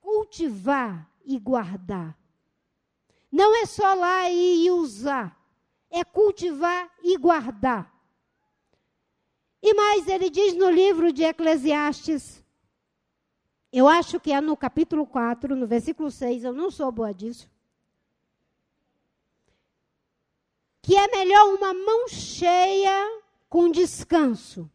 cultivar 0.00 1.06
e 1.22 1.38
guardar. 1.38 2.18
Não 3.30 3.54
é 3.56 3.66
só 3.66 3.92
lá 3.92 4.30
e 4.30 4.70
usar, 4.70 5.38
é 5.90 6.02
cultivar 6.02 6.90
e 7.02 7.18
guardar. 7.18 7.91
E 9.62 9.74
mais, 9.74 10.08
ele 10.08 10.28
diz 10.28 10.54
no 10.54 10.68
livro 10.68 11.12
de 11.12 11.22
Eclesiastes, 11.22 12.42
eu 13.72 13.86
acho 13.86 14.18
que 14.18 14.32
é 14.32 14.40
no 14.40 14.56
capítulo 14.56 15.06
4, 15.06 15.54
no 15.54 15.66
versículo 15.66 16.10
6, 16.10 16.44
eu 16.44 16.52
não 16.52 16.70
sou 16.70 16.90
boa 16.90 17.14
disso. 17.14 17.48
Que 20.82 20.96
é 20.96 21.06
melhor 21.06 21.54
uma 21.54 21.72
mão 21.72 22.08
cheia 22.08 23.22
com 23.48 23.70
descanso 23.70 24.68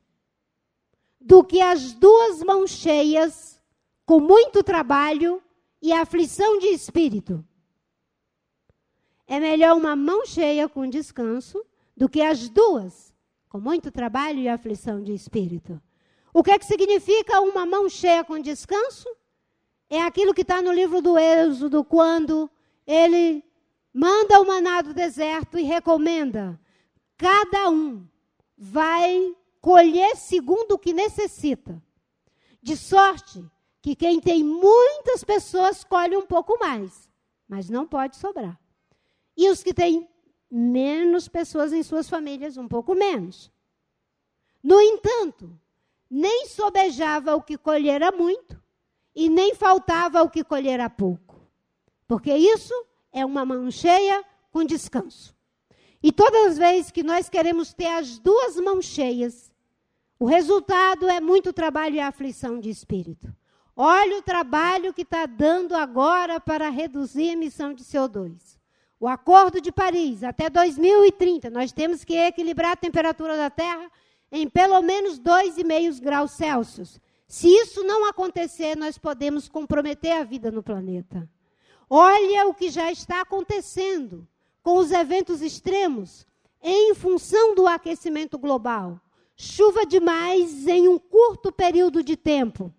do 1.20 1.44
que 1.44 1.60
as 1.60 1.92
duas 1.92 2.42
mãos 2.42 2.72
cheias 2.72 3.62
com 4.06 4.22
muito 4.22 4.64
trabalho 4.64 5.44
e 5.82 5.92
aflição 5.92 6.58
de 6.60 6.68
espírito. 6.68 7.46
É 9.28 9.38
melhor 9.38 9.76
uma 9.76 9.98
mão 9.98 10.26
cheia 10.26 10.70
com 10.70 10.90
descanso 10.90 11.62
do 11.96 12.08
que 12.08 12.22
as 12.22 12.48
duas 12.48 13.14
com 13.50 13.60
muito 13.60 13.92
trabalho 13.92 14.40
e 14.40 14.50
aflição 14.50 15.02
de 15.02 15.14
espírito. 15.14 15.82
O 16.34 16.44
que, 16.44 16.52
é 16.52 16.60
que 16.60 16.66
significa 16.66 17.40
uma 17.42 17.66
mão 17.66 17.90
cheia 17.90 18.24
com 18.24 18.40
descanso? 18.40 19.08
É 19.90 20.02
aquilo 20.02 20.34
que 20.34 20.42
está 20.42 20.62
no 20.62 20.72
livro 20.72 21.02
do 21.02 21.18
Êxodo, 21.18 21.84
quando 21.84 22.50
ele 22.86 23.44
manda 23.94 24.40
o 24.40 24.46
maná 24.46 24.82
do 24.82 24.94
deserto 24.94 25.58
e 25.58 25.64
recomenda: 25.64 26.60
cada 27.18 27.70
um 27.70 28.06
vai 28.58 29.36
colher 29.62 30.16
segundo 30.16 30.74
o 30.74 30.80
que 30.80 30.94
necessita. 30.94 31.82
De 32.62 32.76
sorte 32.76 33.44
que 33.82 33.96
quem 33.96 34.20
tem 34.20 34.44
muitas 34.44 35.24
pessoas 35.24 35.84
colhe 35.84 36.18
um 36.18 36.26
pouco 36.26 36.60
mais, 36.60 37.10
mas 37.48 37.70
não 37.70 37.88
pode 37.88 38.18
sobrar. 38.18 38.60
E 39.36 39.50
os 39.50 39.64
que 39.64 39.74
têm 39.74 40.08
menos 40.50 41.28
pessoas 41.28 41.74
em 41.74 41.84
suas 41.84 42.10
famílias, 42.10 42.58
um 42.58 42.68
pouco 42.68 42.96
menos. 42.96 43.52
No 44.64 44.82
entanto, 44.82 45.58
nem 46.10 46.46
sobejava 46.48 47.36
o 47.36 47.42
que 47.42 47.58
colhera 47.58 48.12
muito, 48.12 48.62
e 49.16 49.30
nem 49.30 49.56
faltava 49.56 50.22
o 50.22 50.30
que 50.30 50.44
colhera 50.44 50.90
pouco. 50.90 51.42
Porque 52.08 52.34
isso 52.34 52.74
é 53.12 53.26
uma 53.26 53.44
mão 53.44 53.70
cheia 53.72 54.24
com 54.52 54.64
descanso. 54.64 55.36
E 56.02 56.12
todas 56.12 56.52
as 56.52 56.58
vezes 56.58 56.92
que 56.92 57.04
nós 57.04 57.28
queremos 57.28 57.74
ter 57.74 57.88
as 57.88 58.20
duas 58.20 58.56
mãos 58.58 58.86
cheias, 58.86 59.52
o 60.20 60.26
resultado 60.26 61.10
é 61.10 61.20
muito 61.20 61.52
trabalho 61.52 61.96
e 61.96 62.00
aflição 62.00 62.60
de 62.60 62.70
espírito. 62.70 63.34
Olha 63.76 64.18
o 64.18 64.22
trabalho 64.24 64.94
que 64.94 65.04
está 65.04 65.26
dando 65.26 65.76
agora 65.76 66.40
para 66.40 66.70
reduzir 66.70 67.30
a 67.30 67.34
emissão 67.34 67.74
de 67.74 67.84
CO2. 67.84 68.57
O 69.00 69.08
Acordo 69.08 69.62
de 69.62 69.72
Paris, 69.72 70.24
até 70.24 70.50
2030, 70.50 71.50
nós 71.52 71.72
temos 71.72 72.04
que 72.04 72.16
equilibrar 72.16 72.72
a 72.72 72.76
temperatura 72.76 73.38
da 73.38 73.50
Terra 73.50 73.92
em 74.32 74.50
pelo 74.50 74.82
menos 74.82 75.20
2,5 75.20 76.02
graus 76.02 76.32
Celsius. 76.32 77.00
Se 77.28 77.48
isso 77.48 77.84
não 77.84 78.10
acontecer, 78.10 78.76
nós 78.76 78.98
podemos 78.98 79.48
comprometer 79.48 80.14
a 80.14 80.24
vida 80.24 80.50
no 80.50 80.64
planeta. 80.64 81.30
Olha 81.90 82.48
o 82.48 82.54
que 82.54 82.70
já 82.70 82.92
está 82.92 83.22
acontecendo 83.22 84.28
com 84.64 84.78
os 84.78 84.92
eventos 84.92 85.42
extremos 85.42 86.26
em 86.62 86.96
função 86.96 87.54
do 87.54 87.68
aquecimento 87.68 88.38
global. 88.38 89.00
Chuva 89.36 89.86
demais 89.86 90.68
em 90.68 90.88
um 90.88 90.98
curto 90.98 91.52
período 91.52 92.04
de 92.04 92.18
tempo. 92.18 92.74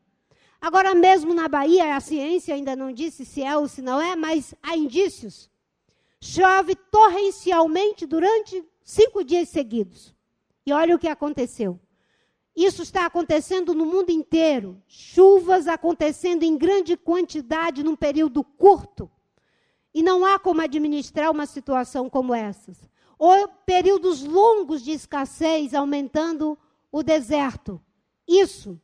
Agora 0.61 0.95
mesmo 0.95 1.33
na 1.33 1.47
Bahia, 1.47 1.95
a 1.95 2.01
ciência 2.01 2.55
ainda 2.55 2.75
não 2.75 2.93
disse 2.93 3.25
se 3.25 3.43
é 3.43 3.57
ou 3.57 3.69
se 3.69 3.81
não 3.81 4.01
é, 4.01 4.17
mas 4.17 4.53
há 4.61 4.77
indícios. 4.77 5.49
Chove 6.21 6.75
torrencialmente 6.75 8.07
durante 8.07 8.65
cinco 8.83 9.23
dias 9.25 9.49
seguidos. 9.49 10.15
E 10.67 10.73
olha 10.73 10.95
o 10.95 10.99
que 10.99 11.09
aconteceu. 11.09 11.79
Isso 12.55 12.83
está 12.83 13.07
acontecendo 13.07 13.75
no 13.75 13.87
mundo 13.87 14.11
inteiro. 14.11 14.83
Chuvas 14.87 15.69
acontecendo 15.69 16.43
em 16.43 16.59
grande 16.59 16.97
quantidade 16.97 17.83
num 17.83 17.95
período 17.95 18.43
curto. 18.43 19.11
E 19.95 20.03
não 20.03 20.25
há 20.25 20.39
como 20.39 20.61
administrar 20.61 21.31
uma 21.31 21.47
situação 21.47 22.11
como 22.11 22.35
essas. 22.35 22.89
Ou 23.19 23.49
períodos 23.49 24.23
longos 24.23 24.83
de 24.83 24.93
escassez 24.93 25.73
aumentando 25.75 26.59
o 26.91 27.03
deserto. 27.03 27.81
Isso 28.27 28.81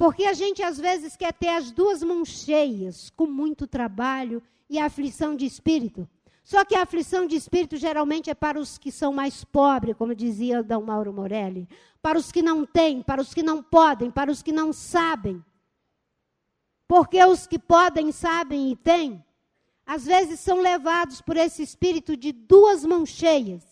porque 0.00 0.24
a 0.24 0.32
gente 0.32 0.62
às 0.62 0.78
vezes 0.78 1.14
quer 1.14 1.30
ter 1.30 1.48
as 1.48 1.70
duas 1.70 2.02
mãos 2.02 2.30
cheias, 2.30 3.10
com 3.10 3.26
muito 3.26 3.66
trabalho 3.66 4.42
e 4.66 4.78
aflição 4.78 5.36
de 5.36 5.44
espírito. 5.44 6.08
Só 6.50 6.64
que 6.64 6.74
a 6.74 6.82
aflição 6.82 7.28
de 7.28 7.36
espírito 7.36 7.76
geralmente 7.76 8.28
é 8.28 8.34
para 8.34 8.58
os 8.58 8.76
que 8.76 8.90
são 8.90 9.12
mais 9.12 9.44
pobres, 9.44 9.96
como 9.96 10.16
dizia 10.16 10.64
D. 10.64 10.76
Mauro 10.78 11.12
Morelli. 11.12 11.68
Para 12.02 12.18
os 12.18 12.32
que 12.32 12.42
não 12.42 12.66
têm, 12.66 13.02
para 13.02 13.22
os 13.22 13.32
que 13.32 13.40
não 13.40 13.62
podem, 13.62 14.10
para 14.10 14.32
os 14.32 14.42
que 14.42 14.50
não 14.50 14.72
sabem. 14.72 15.44
Porque 16.88 17.24
os 17.24 17.46
que 17.46 17.56
podem, 17.56 18.10
sabem 18.10 18.72
e 18.72 18.74
têm, 18.74 19.24
às 19.86 20.06
vezes 20.06 20.40
são 20.40 20.60
levados 20.60 21.20
por 21.20 21.36
esse 21.36 21.62
espírito 21.62 22.16
de 22.16 22.32
duas 22.32 22.84
mãos 22.84 23.10
cheias. 23.10 23.62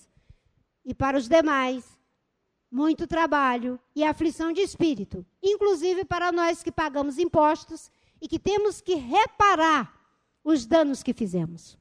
E 0.85 0.95
para 0.95 1.18
os 1.18 1.26
demais, 1.26 1.99
muito 2.70 3.09
trabalho 3.09 3.81
e 3.93 4.05
aflição 4.05 4.53
de 4.53 4.61
espírito, 4.61 5.26
inclusive 5.43 6.05
para 6.05 6.31
nós 6.31 6.62
que 6.62 6.70
pagamos 6.70 7.18
impostos 7.18 7.91
e 8.22 8.29
que 8.29 8.39
temos 8.39 8.81
que 8.81 8.95
reparar 8.95 9.93
os 10.45 10.64
danos 10.64 11.03
que 11.03 11.12
fizemos. 11.12 11.78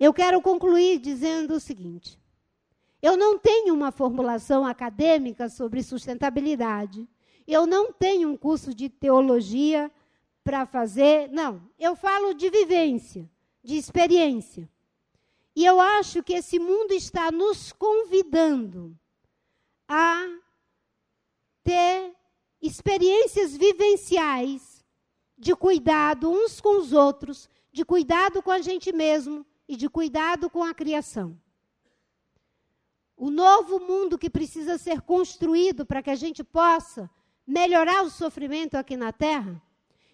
Eu 0.00 0.14
quero 0.14 0.40
concluir 0.40 0.98
dizendo 0.98 1.56
o 1.56 1.60
seguinte: 1.60 2.18
eu 3.02 3.18
não 3.18 3.38
tenho 3.38 3.74
uma 3.74 3.92
formulação 3.92 4.64
acadêmica 4.64 5.50
sobre 5.50 5.82
sustentabilidade, 5.82 7.06
eu 7.46 7.66
não 7.66 7.92
tenho 7.92 8.30
um 8.30 8.36
curso 8.36 8.74
de 8.74 8.88
teologia 8.88 9.92
para 10.42 10.64
fazer, 10.64 11.28
não, 11.30 11.62
eu 11.78 11.94
falo 11.94 12.32
de 12.32 12.48
vivência, 12.48 13.30
de 13.62 13.76
experiência. 13.76 14.66
E 15.54 15.66
eu 15.66 15.78
acho 15.78 16.22
que 16.22 16.32
esse 16.32 16.58
mundo 16.58 16.92
está 16.92 17.30
nos 17.30 17.70
convidando 17.70 18.96
a 19.86 20.26
ter 21.62 22.14
experiências 22.62 23.54
vivenciais 23.54 24.82
de 25.36 25.54
cuidado 25.54 26.30
uns 26.30 26.58
com 26.58 26.78
os 26.78 26.92
outros, 26.92 27.50
de 27.70 27.84
cuidado 27.84 28.42
com 28.42 28.50
a 28.50 28.60
gente 28.60 28.92
mesmo 28.92 29.44
e 29.70 29.76
de 29.76 29.88
cuidado 29.88 30.50
com 30.50 30.64
a 30.64 30.74
criação. 30.74 31.38
O 33.16 33.30
novo 33.30 33.78
mundo 33.78 34.18
que 34.18 34.28
precisa 34.28 34.76
ser 34.76 35.00
construído 35.00 35.86
para 35.86 36.02
que 36.02 36.10
a 36.10 36.16
gente 36.16 36.42
possa 36.42 37.08
melhorar 37.46 38.02
o 38.02 38.10
sofrimento 38.10 38.74
aqui 38.74 38.96
na 38.96 39.12
Terra. 39.12 39.62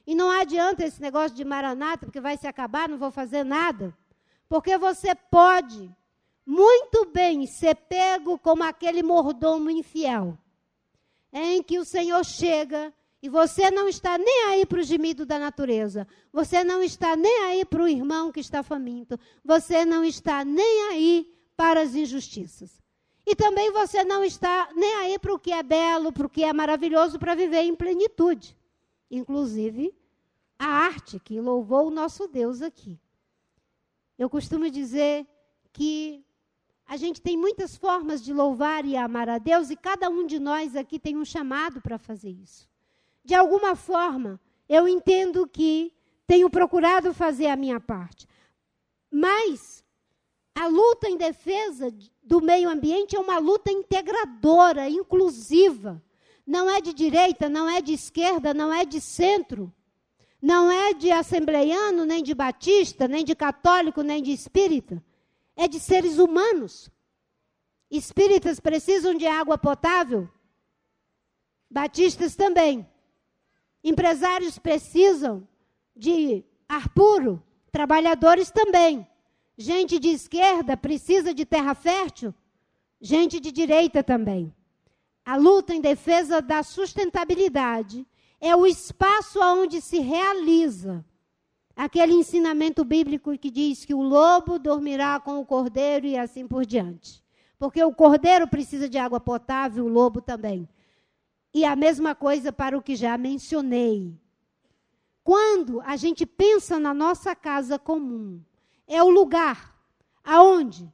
E 0.06 0.14
não 0.14 0.30
adianta 0.30 0.84
esse 0.84 1.00
negócio 1.00 1.34
de 1.34 1.42
maranata, 1.42 2.04
porque 2.04 2.20
vai 2.20 2.36
se 2.36 2.46
acabar, 2.46 2.86
não 2.86 2.98
vou 2.98 3.10
fazer 3.10 3.44
nada. 3.44 3.96
Porque 4.46 4.76
você 4.76 5.14
pode 5.14 5.90
muito 6.44 7.06
bem 7.06 7.46
ser 7.46 7.76
pego 7.76 8.38
como 8.38 8.62
aquele 8.62 9.02
mordomo 9.02 9.70
infiel, 9.70 10.36
em 11.32 11.62
que 11.62 11.78
o 11.78 11.84
Senhor 11.84 12.22
chega 12.26 12.92
e 13.22 13.28
você 13.28 13.70
não 13.70 13.88
está 13.88 14.18
nem 14.18 14.44
aí 14.44 14.66
para 14.66 14.80
o 14.80 14.82
gemido 14.82 15.24
da 15.24 15.38
natureza, 15.38 16.06
você 16.32 16.62
não 16.62 16.82
está 16.82 17.16
nem 17.16 17.44
aí 17.44 17.64
para 17.64 17.82
o 17.82 17.88
irmão 17.88 18.30
que 18.30 18.40
está 18.40 18.62
faminto, 18.62 19.18
você 19.44 19.84
não 19.84 20.04
está 20.04 20.44
nem 20.44 20.90
aí 20.90 21.34
para 21.56 21.80
as 21.80 21.94
injustiças. 21.94 22.82
E 23.26 23.34
também 23.34 23.72
você 23.72 24.04
não 24.04 24.22
está 24.22 24.68
nem 24.74 24.94
aí 24.96 25.18
para 25.18 25.34
o 25.34 25.38
que 25.38 25.50
é 25.50 25.62
belo, 25.62 26.12
para 26.12 26.26
o 26.26 26.30
que 26.30 26.44
é 26.44 26.52
maravilhoso, 26.52 27.18
para 27.18 27.34
viver 27.34 27.62
em 27.62 27.74
plenitude. 27.74 28.56
Inclusive, 29.10 29.92
a 30.58 30.66
arte 30.66 31.18
que 31.18 31.40
louvou 31.40 31.88
o 31.88 31.90
nosso 31.90 32.28
Deus 32.28 32.62
aqui. 32.62 33.00
Eu 34.16 34.30
costumo 34.30 34.70
dizer 34.70 35.26
que 35.72 36.24
a 36.86 36.96
gente 36.96 37.20
tem 37.20 37.36
muitas 37.36 37.76
formas 37.76 38.22
de 38.22 38.32
louvar 38.32 38.84
e 38.84 38.96
amar 38.96 39.28
a 39.28 39.38
Deus 39.38 39.70
e 39.70 39.76
cada 39.76 40.08
um 40.08 40.24
de 40.24 40.38
nós 40.38 40.76
aqui 40.76 40.98
tem 40.98 41.16
um 41.16 41.24
chamado 41.24 41.80
para 41.80 41.98
fazer 41.98 42.30
isso. 42.30 42.68
De 43.26 43.34
alguma 43.34 43.74
forma, 43.74 44.40
eu 44.68 44.86
entendo 44.86 45.48
que 45.48 45.92
tenho 46.28 46.48
procurado 46.48 47.12
fazer 47.12 47.48
a 47.48 47.56
minha 47.56 47.80
parte. 47.80 48.24
Mas 49.10 49.84
a 50.54 50.68
luta 50.68 51.08
em 51.08 51.16
defesa 51.16 51.92
do 52.22 52.40
meio 52.40 52.68
ambiente 52.68 53.16
é 53.16 53.18
uma 53.18 53.38
luta 53.38 53.72
integradora, 53.72 54.88
inclusiva. 54.88 56.00
Não 56.46 56.70
é 56.70 56.80
de 56.80 56.94
direita, 56.94 57.48
não 57.48 57.68
é 57.68 57.82
de 57.82 57.94
esquerda, 57.94 58.54
não 58.54 58.72
é 58.72 58.84
de 58.84 59.00
centro. 59.00 59.72
Não 60.40 60.70
é 60.70 60.94
de 60.94 61.10
assembleiano, 61.10 62.04
nem 62.04 62.22
de 62.22 62.32
batista, 62.32 63.08
nem 63.08 63.24
de 63.24 63.34
católico, 63.34 64.02
nem 64.02 64.22
de 64.22 64.30
espírita. 64.30 65.02
É 65.56 65.66
de 65.66 65.80
seres 65.80 66.18
humanos. 66.18 66.88
Espíritas 67.90 68.60
precisam 68.60 69.14
de 69.14 69.26
água 69.26 69.58
potável. 69.58 70.28
Batistas 71.68 72.36
também. 72.36 72.86
Empresários 73.88 74.58
precisam 74.58 75.46
de 75.94 76.44
ar 76.68 76.88
puro. 76.88 77.40
Trabalhadores 77.70 78.50
também. 78.50 79.06
Gente 79.56 80.00
de 80.00 80.08
esquerda 80.08 80.76
precisa 80.76 81.32
de 81.32 81.46
terra 81.46 81.72
fértil. 81.72 82.34
Gente 83.00 83.38
de 83.38 83.52
direita 83.52 84.02
também. 84.02 84.52
A 85.24 85.36
luta 85.36 85.72
em 85.72 85.80
defesa 85.80 86.42
da 86.42 86.64
sustentabilidade 86.64 88.04
é 88.40 88.56
o 88.56 88.66
espaço 88.66 89.38
onde 89.40 89.80
se 89.80 90.00
realiza 90.00 91.04
aquele 91.76 92.14
ensinamento 92.14 92.84
bíblico 92.84 93.38
que 93.38 93.52
diz 93.52 93.84
que 93.84 93.94
o 93.94 94.02
lobo 94.02 94.58
dormirá 94.58 95.20
com 95.20 95.38
o 95.38 95.46
cordeiro 95.46 96.08
e 96.08 96.18
assim 96.18 96.48
por 96.48 96.66
diante. 96.66 97.22
Porque 97.56 97.84
o 97.84 97.94
cordeiro 97.94 98.48
precisa 98.48 98.88
de 98.88 98.98
água 98.98 99.20
potável, 99.20 99.84
o 99.84 99.88
lobo 99.88 100.20
também. 100.20 100.68
E 101.56 101.64
a 101.64 101.74
mesma 101.74 102.14
coisa 102.14 102.52
para 102.52 102.76
o 102.76 102.82
que 102.82 102.94
já 102.94 103.16
mencionei. 103.16 104.14
Quando 105.24 105.80
a 105.80 105.96
gente 105.96 106.26
pensa 106.26 106.78
na 106.78 106.92
nossa 106.92 107.34
casa 107.34 107.78
comum, 107.78 108.42
é 108.86 109.02
o 109.02 109.08
lugar 109.08 109.74
aonde 110.22 110.92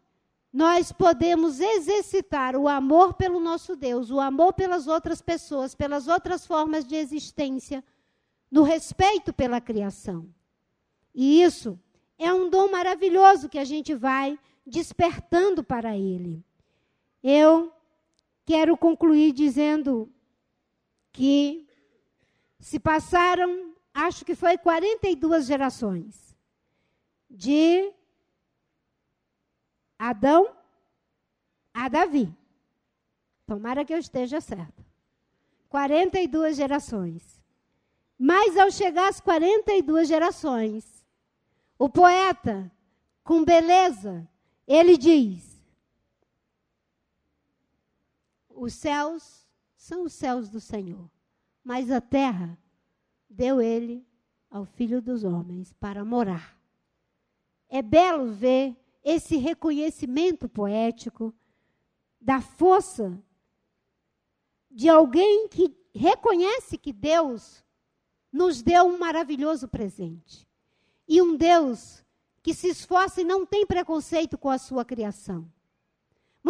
nós 0.52 0.92
podemos 0.92 1.58
exercitar 1.58 2.54
o 2.54 2.68
amor 2.68 3.14
pelo 3.14 3.40
nosso 3.40 3.74
Deus, 3.74 4.08
o 4.12 4.20
amor 4.20 4.52
pelas 4.52 4.86
outras 4.86 5.20
pessoas, 5.20 5.74
pelas 5.74 6.06
outras 6.06 6.46
formas 6.46 6.84
de 6.84 6.94
existência, 6.94 7.82
no 8.48 8.62
respeito 8.62 9.32
pela 9.32 9.60
criação. 9.60 10.28
E 11.12 11.42
isso 11.42 11.76
é 12.16 12.32
um 12.32 12.48
dom 12.48 12.70
maravilhoso 12.70 13.48
que 13.48 13.58
a 13.58 13.64
gente 13.64 13.96
vai 13.96 14.38
despertando 14.64 15.64
para 15.64 15.98
ele. 15.98 16.40
Eu 17.20 17.72
quero 18.44 18.76
concluir 18.76 19.32
dizendo 19.32 20.08
que 21.12 21.68
se 22.58 22.80
passaram, 22.80 23.74
acho 23.92 24.24
que 24.24 24.34
foi 24.34 24.56
42 24.56 25.46
gerações 25.46 26.36
de 27.28 27.92
Adão 29.98 30.56
a 31.74 31.88
Davi. 31.88 32.32
Tomara 33.46 33.84
que 33.84 33.92
eu 33.92 33.98
esteja 33.98 34.40
certa. 34.40 34.84
42 35.68 36.56
gerações. 36.56 37.40
Mas 38.18 38.56
ao 38.56 38.70
chegar 38.70 39.08
às 39.08 39.20
42 39.20 40.06
gerações, 40.06 41.04
o 41.78 41.88
poeta, 41.88 42.70
com 43.24 43.44
beleza, 43.44 44.28
ele 44.66 44.96
diz: 44.96 45.60
Os 48.48 48.74
céus 48.74 49.41
são 49.82 50.04
os 50.04 50.12
céus 50.12 50.48
do 50.48 50.60
Senhor, 50.60 51.10
mas 51.64 51.90
a 51.90 52.00
terra 52.00 52.56
deu 53.28 53.60
ele 53.60 54.06
ao 54.48 54.64
filho 54.64 55.02
dos 55.02 55.24
homens 55.24 55.72
para 55.72 56.04
morar. 56.04 56.56
É 57.68 57.82
belo 57.82 58.30
ver 58.32 58.76
esse 59.02 59.36
reconhecimento 59.36 60.48
poético 60.48 61.34
da 62.20 62.40
força 62.40 63.20
de 64.70 64.88
alguém 64.88 65.48
que 65.48 65.76
reconhece 65.92 66.78
que 66.78 66.92
Deus 66.92 67.64
nos 68.30 68.62
deu 68.62 68.84
um 68.84 68.96
maravilhoso 68.96 69.66
presente. 69.66 70.46
E 71.08 71.20
um 71.20 71.36
Deus 71.36 72.04
que 72.40 72.54
se 72.54 72.68
esforça 72.68 73.20
e 73.20 73.24
não 73.24 73.44
tem 73.44 73.66
preconceito 73.66 74.38
com 74.38 74.48
a 74.48 74.58
sua 74.58 74.84
criação. 74.84 75.51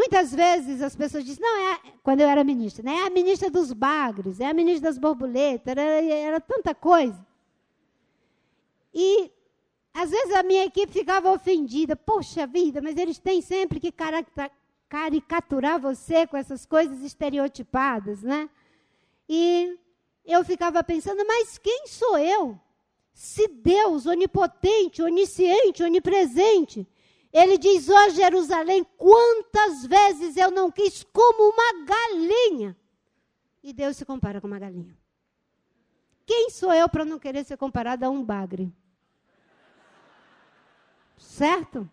Muitas 0.03 0.35
vezes 0.35 0.83
as 0.83 0.97
pessoas 0.97 1.25
dizem, 1.25 1.41
não, 1.41 1.75
é, 1.75 1.81
quando 2.03 2.23
eu 2.23 2.29
era 2.29 2.43
ministra, 2.43 2.83
né, 2.83 2.93
é 2.93 3.07
a 3.07 3.11
ministra 3.11 3.49
dos 3.49 3.73
bagres, 3.73 4.41
é 4.41 4.47
a 4.47 4.53
ministra 4.53 4.91
das 4.91 4.99
borboletas, 4.99 5.71
era, 5.71 5.81
era 5.83 6.41
tanta 6.41 6.75
coisa. 6.75 7.25
E 8.93 9.31
às 9.95 10.11
vezes 10.11 10.35
a 10.35 10.43
minha 10.43 10.65
equipe 10.65 10.93
ficava 10.93 11.31
ofendida. 11.31 11.95
Poxa 11.95 12.49
vida, 12.49 12.83
mas 12.83 12.97
eles 12.97 13.17
têm 13.21 13.41
sempre 13.41 13.79
que 13.79 13.95
caricaturar 14.89 15.81
você 15.81 16.27
com 16.27 16.37
essas 16.37 16.67
coisas 16.67 17.01
estereotipadas, 17.03 18.25
né? 18.25 18.51
E 19.29 19.79
eu 20.27 20.45
ficava 20.45 20.83
pensando, 20.83 21.25
mas 21.25 21.59
quem 21.59 21.87
sou 21.87 22.19
eu? 22.19 22.59
Se 23.15 23.47
Deus, 23.47 24.05
onipotente, 24.05 25.01
onisciente, 25.01 25.85
onipresente, 25.85 26.89
ele 27.33 27.57
diz: 27.57 27.89
Ó 27.89 28.07
oh, 28.07 28.11
Jerusalém, 28.11 28.85
quantas 28.97 29.87
vezes 29.87 30.37
eu 30.37 30.51
não 30.51 30.71
quis 30.71 31.03
como 31.05 31.53
uma 31.53 31.85
galinha. 31.85 32.77
E 33.63 33.73
Deus 33.73 33.97
se 33.97 34.05
compara 34.05 34.41
com 34.41 34.47
uma 34.47 34.59
galinha. 34.59 34.97
Quem 36.27 36.51
sou 36.51 36.73
eu 36.73 36.89
para 36.89 37.05
não 37.05 37.19
querer 37.19 37.45
ser 37.45 37.57
comparado 37.57 38.05
a 38.05 38.11
um 38.11 38.23
bagre? 38.23 38.73
Certo? 41.17 41.89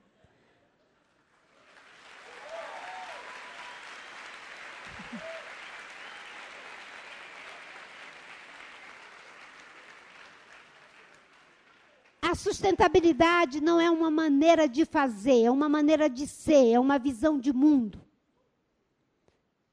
A 12.29 12.35
sustentabilidade 12.35 13.59
não 13.59 13.81
é 13.81 13.89
uma 13.89 14.11
maneira 14.11 14.69
de 14.69 14.85
fazer, 14.85 15.45
é 15.45 15.49
uma 15.49 15.67
maneira 15.67 16.07
de 16.07 16.27
ser, 16.27 16.73
é 16.73 16.79
uma 16.79 16.99
visão 16.99 17.39
de 17.39 17.51
mundo. 17.51 17.99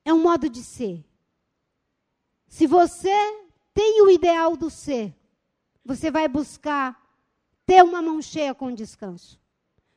É 0.02 0.10
um 0.10 0.22
modo 0.22 0.48
de 0.48 0.64
ser. 0.64 1.04
Se 2.48 2.66
você 2.66 3.12
tem 3.74 4.00
o 4.00 4.08
ideal 4.08 4.56
do 4.56 4.70
ser, 4.70 5.14
você 5.84 6.10
vai 6.10 6.26
buscar 6.28 6.98
ter 7.66 7.84
uma 7.84 8.00
mão 8.00 8.22
cheia 8.22 8.54
com 8.54 8.72
descanso. 8.72 9.38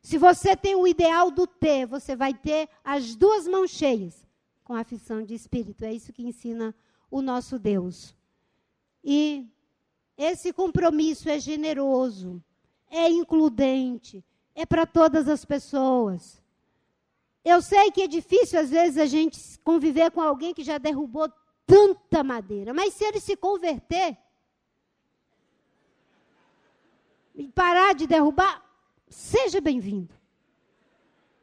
Se 0.02 0.18
você 0.18 0.54
tem 0.54 0.76
o 0.76 0.86
ideal 0.86 1.32
do 1.32 1.48
ter, 1.48 1.86
você 1.86 2.14
vai 2.14 2.34
ter 2.34 2.68
as 2.84 3.16
duas 3.16 3.48
mãos 3.48 3.72
cheias 3.72 4.28
com 4.66 4.76
aflição 4.76 5.24
de 5.24 5.34
espírito. 5.34 5.86
É 5.86 5.94
isso 5.94 6.12
que 6.12 6.24
ensina 6.24 6.76
o 7.10 7.22
nosso 7.22 7.58
Deus. 7.58 8.14
E 9.02 9.48
esse 10.18 10.52
compromisso 10.52 11.30
é 11.30 11.40
generoso, 11.40 12.44
é 12.90 13.10
includente, 13.10 14.24
é 14.56 14.66
para 14.66 14.86
todas 14.86 15.28
as 15.28 15.46
pessoas. 15.46 16.42
Eu 17.44 17.62
sei 17.62 17.92
que 17.92 18.02
é 18.02 18.08
difícil, 18.08 18.60
às 18.60 18.70
vezes, 18.70 18.98
a 18.98 19.06
gente 19.06 19.40
conviver 19.60 20.12
com 20.12 20.22
alguém 20.22 20.54
que 20.54 20.64
já 20.64 20.78
derrubou 20.78 21.32
tanta 21.66 22.24
madeira, 22.24 22.74
mas 22.74 22.94
se 22.94 23.06
ele 23.06 23.20
se 23.20 23.36
converter 23.36 24.18
e 27.36 27.48
parar 27.50 27.94
de 27.94 28.06
derrubar, 28.06 28.62
seja 29.08 29.62
bem-vindo. 29.62 30.14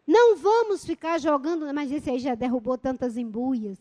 Não 0.06 0.36
vamos 0.36 0.84
ficar 0.84 1.18
jogando, 1.18 1.72
mas 1.72 1.90
esse 1.90 2.10
aí 2.10 2.18
já 2.18 2.34
derrubou 2.34 2.76
tantas 2.76 3.16
embuias. 3.16 3.78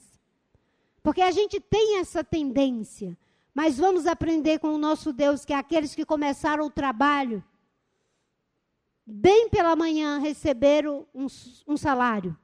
Porque 1.03 1.21
a 1.21 1.29
gente 1.29 1.59
tem 1.59 1.99
essa 1.99 2.23
tendência. 2.23 3.15
Mas 3.53 3.77
vamos 3.77 4.07
aprender 4.07 4.59
com 4.59 4.73
o 4.73 4.77
nosso 4.77 5.13
Deus 5.13 5.45
que 5.45 5.53
é 5.53 5.55
aqueles 5.55 5.93
que 5.93 6.03
começaram 6.03 6.65
o 6.65 6.69
trabalho, 6.69 7.43
bem 9.05 9.49
pela 9.49 9.75
manhã 9.75 10.19
receberam 10.19 11.05
um, 11.13 11.27
um 11.67 11.77
salário. 11.77 12.35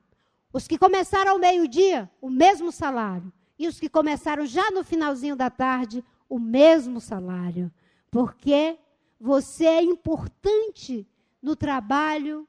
Os 0.53 0.67
que 0.67 0.77
começaram 0.77 1.31
ao 1.31 1.39
meio-dia, 1.39 2.09
o 2.21 2.29
mesmo 2.29 2.71
salário. 2.71 3.31
E 3.57 3.67
os 3.67 3.79
que 3.79 3.89
começaram 3.89 4.45
já 4.45 4.69
no 4.71 4.83
finalzinho 4.83 5.35
da 5.35 5.49
tarde, 5.49 6.03
o 6.27 6.37
mesmo 6.37 6.99
salário. 6.99 7.71
Porque 8.09 8.77
você 9.19 9.65
é 9.65 9.81
importante 9.81 11.07
no 11.41 11.55
trabalho 11.55 12.47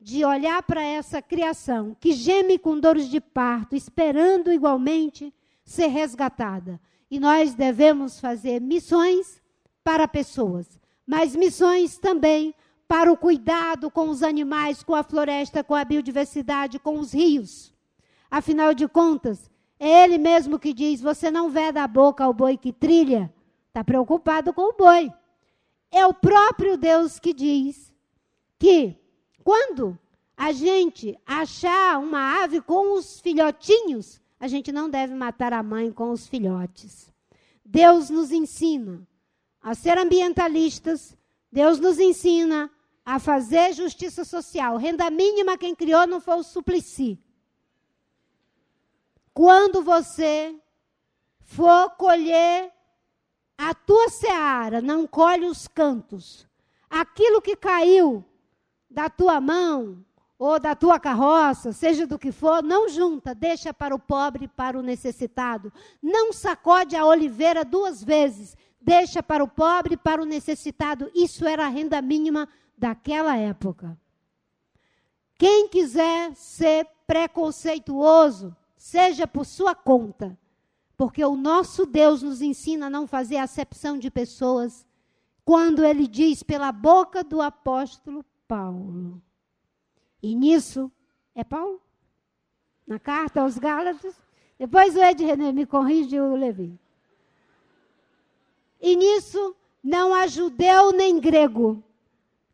de 0.00 0.24
olhar 0.24 0.62
para 0.62 0.82
essa 0.82 1.22
criação 1.22 1.96
que 1.98 2.12
geme 2.12 2.58
com 2.58 2.78
dores 2.78 3.08
de 3.08 3.20
parto, 3.20 3.74
esperando 3.74 4.52
igualmente 4.52 5.32
ser 5.64 5.86
resgatada. 5.86 6.80
E 7.10 7.18
nós 7.18 7.54
devemos 7.54 8.20
fazer 8.20 8.60
missões 8.60 9.40
para 9.82 10.08
pessoas, 10.08 10.80
mas 11.06 11.36
missões 11.36 11.98
também 11.98 12.52
para 12.52 12.65
o 13.10 13.16
cuidado 13.16 13.90
com 13.90 14.08
os 14.08 14.22
animais, 14.22 14.82
com 14.82 14.94
a 14.94 15.02
floresta, 15.02 15.64
com 15.64 15.74
a 15.74 15.84
biodiversidade, 15.84 16.78
com 16.78 16.98
os 16.98 17.12
rios. 17.12 17.72
Afinal 18.30 18.74
de 18.74 18.86
contas, 18.88 19.50
é 19.78 20.04
ele 20.04 20.18
mesmo 20.18 20.58
que 20.58 20.72
diz: 20.72 21.00
você 21.00 21.30
não 21.30 21.50
vê 21.50 21.72
da 21.72 21.86
boca 21.86 22.24
ao 22.24 22.32
boi 22.32 22.56
que 22.56 22.72
trilha, 22.72 23.32
está 23.68 23.84
preocupado 23.84 24.52
com 24.52 24.70
o 24.70 24.76
boi. 24.76 25.12
É 25.90 26.06
o 26.06 26.14
próprio 26.14 26.76
Deus 26.76 27.18
que 27.18 27.32
diz 27.32 27.92
que 28.58 28.96
quando 29.44 29.98
a 30.36 30.52
gente 30.52 31.18
achar 31.24 31.98
uma 31.98 32.42
ave 32.42 32.60
com 32.60 32.94
os 32.94 33.20
filhotinhos, 33.20 34.20
a 34.38 34.48
gente 34.48 34.70
não 34.70 34.90
deve 34.90 35.14
matar 35.14 35.52
a 35.52 35.62
mãe 35.62 35.90
com 35.90 36.10
os 36.10 36.26
filhotes. 36.26 37.12
Deus 37.64 38.10
nos 38.10 38.30
ensina 38.30 39.06
a 39.62 39.74
ser 39.74 39.98
ambientalistas, 39.98 41.16
Deus 41.50 41.80
nos 41.80 41.98
ensina 41.98 42.70
a 43.06 43.20
fazer 43.20 43.72
justiça 43.72 44.24
social. 44.24 44.76
Renda 44.76 45.08
mínima 45.08 45.56
quem 45.56 45.76
criou 45.76 46.08
não 46.08 46.20
foi 46.20 46.38
o 46.38 46.42
Suplicy. 46.42 47.16
Quando 49.32 49.80
você 49.80 50.56
for 51.38 51.90
colher 51.90 52.72
a 53.56 53.72
tua 53.72 54.08
seara, 54.08 54.82
não 54.82 55.06
colhe 55.06 55.46
os 55.46 55.68
cantos. 55.68 56.48
Aquilo 56.90 57.40
que 57.40 57.54
caiu 57.54 58.24
da 58.90 59.08
tua 59.08 59.40
mão 59.40 60.04
ou 60.38 60.58
da 60.58 60.74
tua 60.74 60.98
carroça, 60.98 61.72
seja 61.72 62.06
do 62.06 62.18
que 62.18 62.32
for, 62.32 62.62
não 62.62 62.88
junta, 62.88 63.34
deixa 63.34 63.72
para 63.72 63.94
o 63.94 63.98
pobre 63.98 64.48
para 64.48 64.78
o 64.78 64.82
necessitado. 64.82 65.72
Não 66.02 66.32
sacode 66.32 66.96
a 66.96 67.06
oliveira 67.06 67.64
duas 67.64 68.02
vezes, 68.02 68.56
deixa 68.80 69.22
para 69.22 69.44
o 69.44 69.48
pobre 69.48 69.96
para 69.96 70.20
o 70.20 70.26
necessitado. 70.26 71.10
Isso 71.14 71.46
era 71.46 71.66
a 71.66 71.68
renda 71.68 72.02
mínima 72.02 72.48
daquela 72.76 73.36
época. 73.36 73.98
Quem 75.38 75.68
quiser 75.68 76.34
ser 76.34 76.86
preconceituoso, 77.06 78.56
seja 78.76 79.26
por 79.26 79.44
sua 79.44 79.74
conta, 79.74 80.38
porque 80.96 81.24
o 81.24 81.36
nosso 81.36 81.84
Deus 81.84 82.22
nos 82.22 82.40
ensina 82.40 82.86
a 82.86 82.90
não 82.90 83.06
fazer 83.06 83.36
acepção 83.36 83.98
de 83.98 84.10
pessoas, 84.10 84.86
quando 85.44 85.84
ele 85.84 86.06
diz 86.06 86.42
pela 86.42 86.72
boca 86.72 87.22
do 87.22 87.40
apóstolo 87.40 88.24
Paulo. 88.48 89.22
E 90.22 90.34
nisso 90.34 90.90
É 91.34 91.44
Paulo? 91.44 91.80
Na 92.86 92.98
carta 92.98 93.42
aos 93.42 93.58
Gálatas? 93.58 94.16
Depois 94.58 94.96
o 94.96 95.02
Ed 95.02 95.22
René 95.22 95.52
me 95.52 95.66
corrige 95.66 96.18
o 96.18 96.34
Levi. 96.34 96.78
E 98.80 98.96
nisso 98.96 99.54
não 99.82 100.14
há 100.14 100.26
judeu 100.26 100.92
nem 100.92 101.20
grego, 101.20 101.82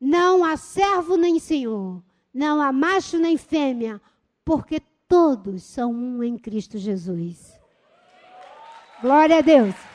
não 0.02 0.42
há 0.42 0.56
servo 0.56 1.16
nem 1.16 1.38
senhor, 1.38 2.02
não 2.34 2.60
há 2.60 2.72
macho 2.72 3.20
nem 3.20 3.36
fêmea, 3.36 4.00
porque 4.44 4.82
todos 5.06 5.62
são 5.62 5.92
um 5.92 6.24
em 6.24 6.36
Cristo 6.36 6.76
Jesus. 6.76 7.52
Glória 9.00 9.38
a 9.38 9.40
Deus. 9.40 9.91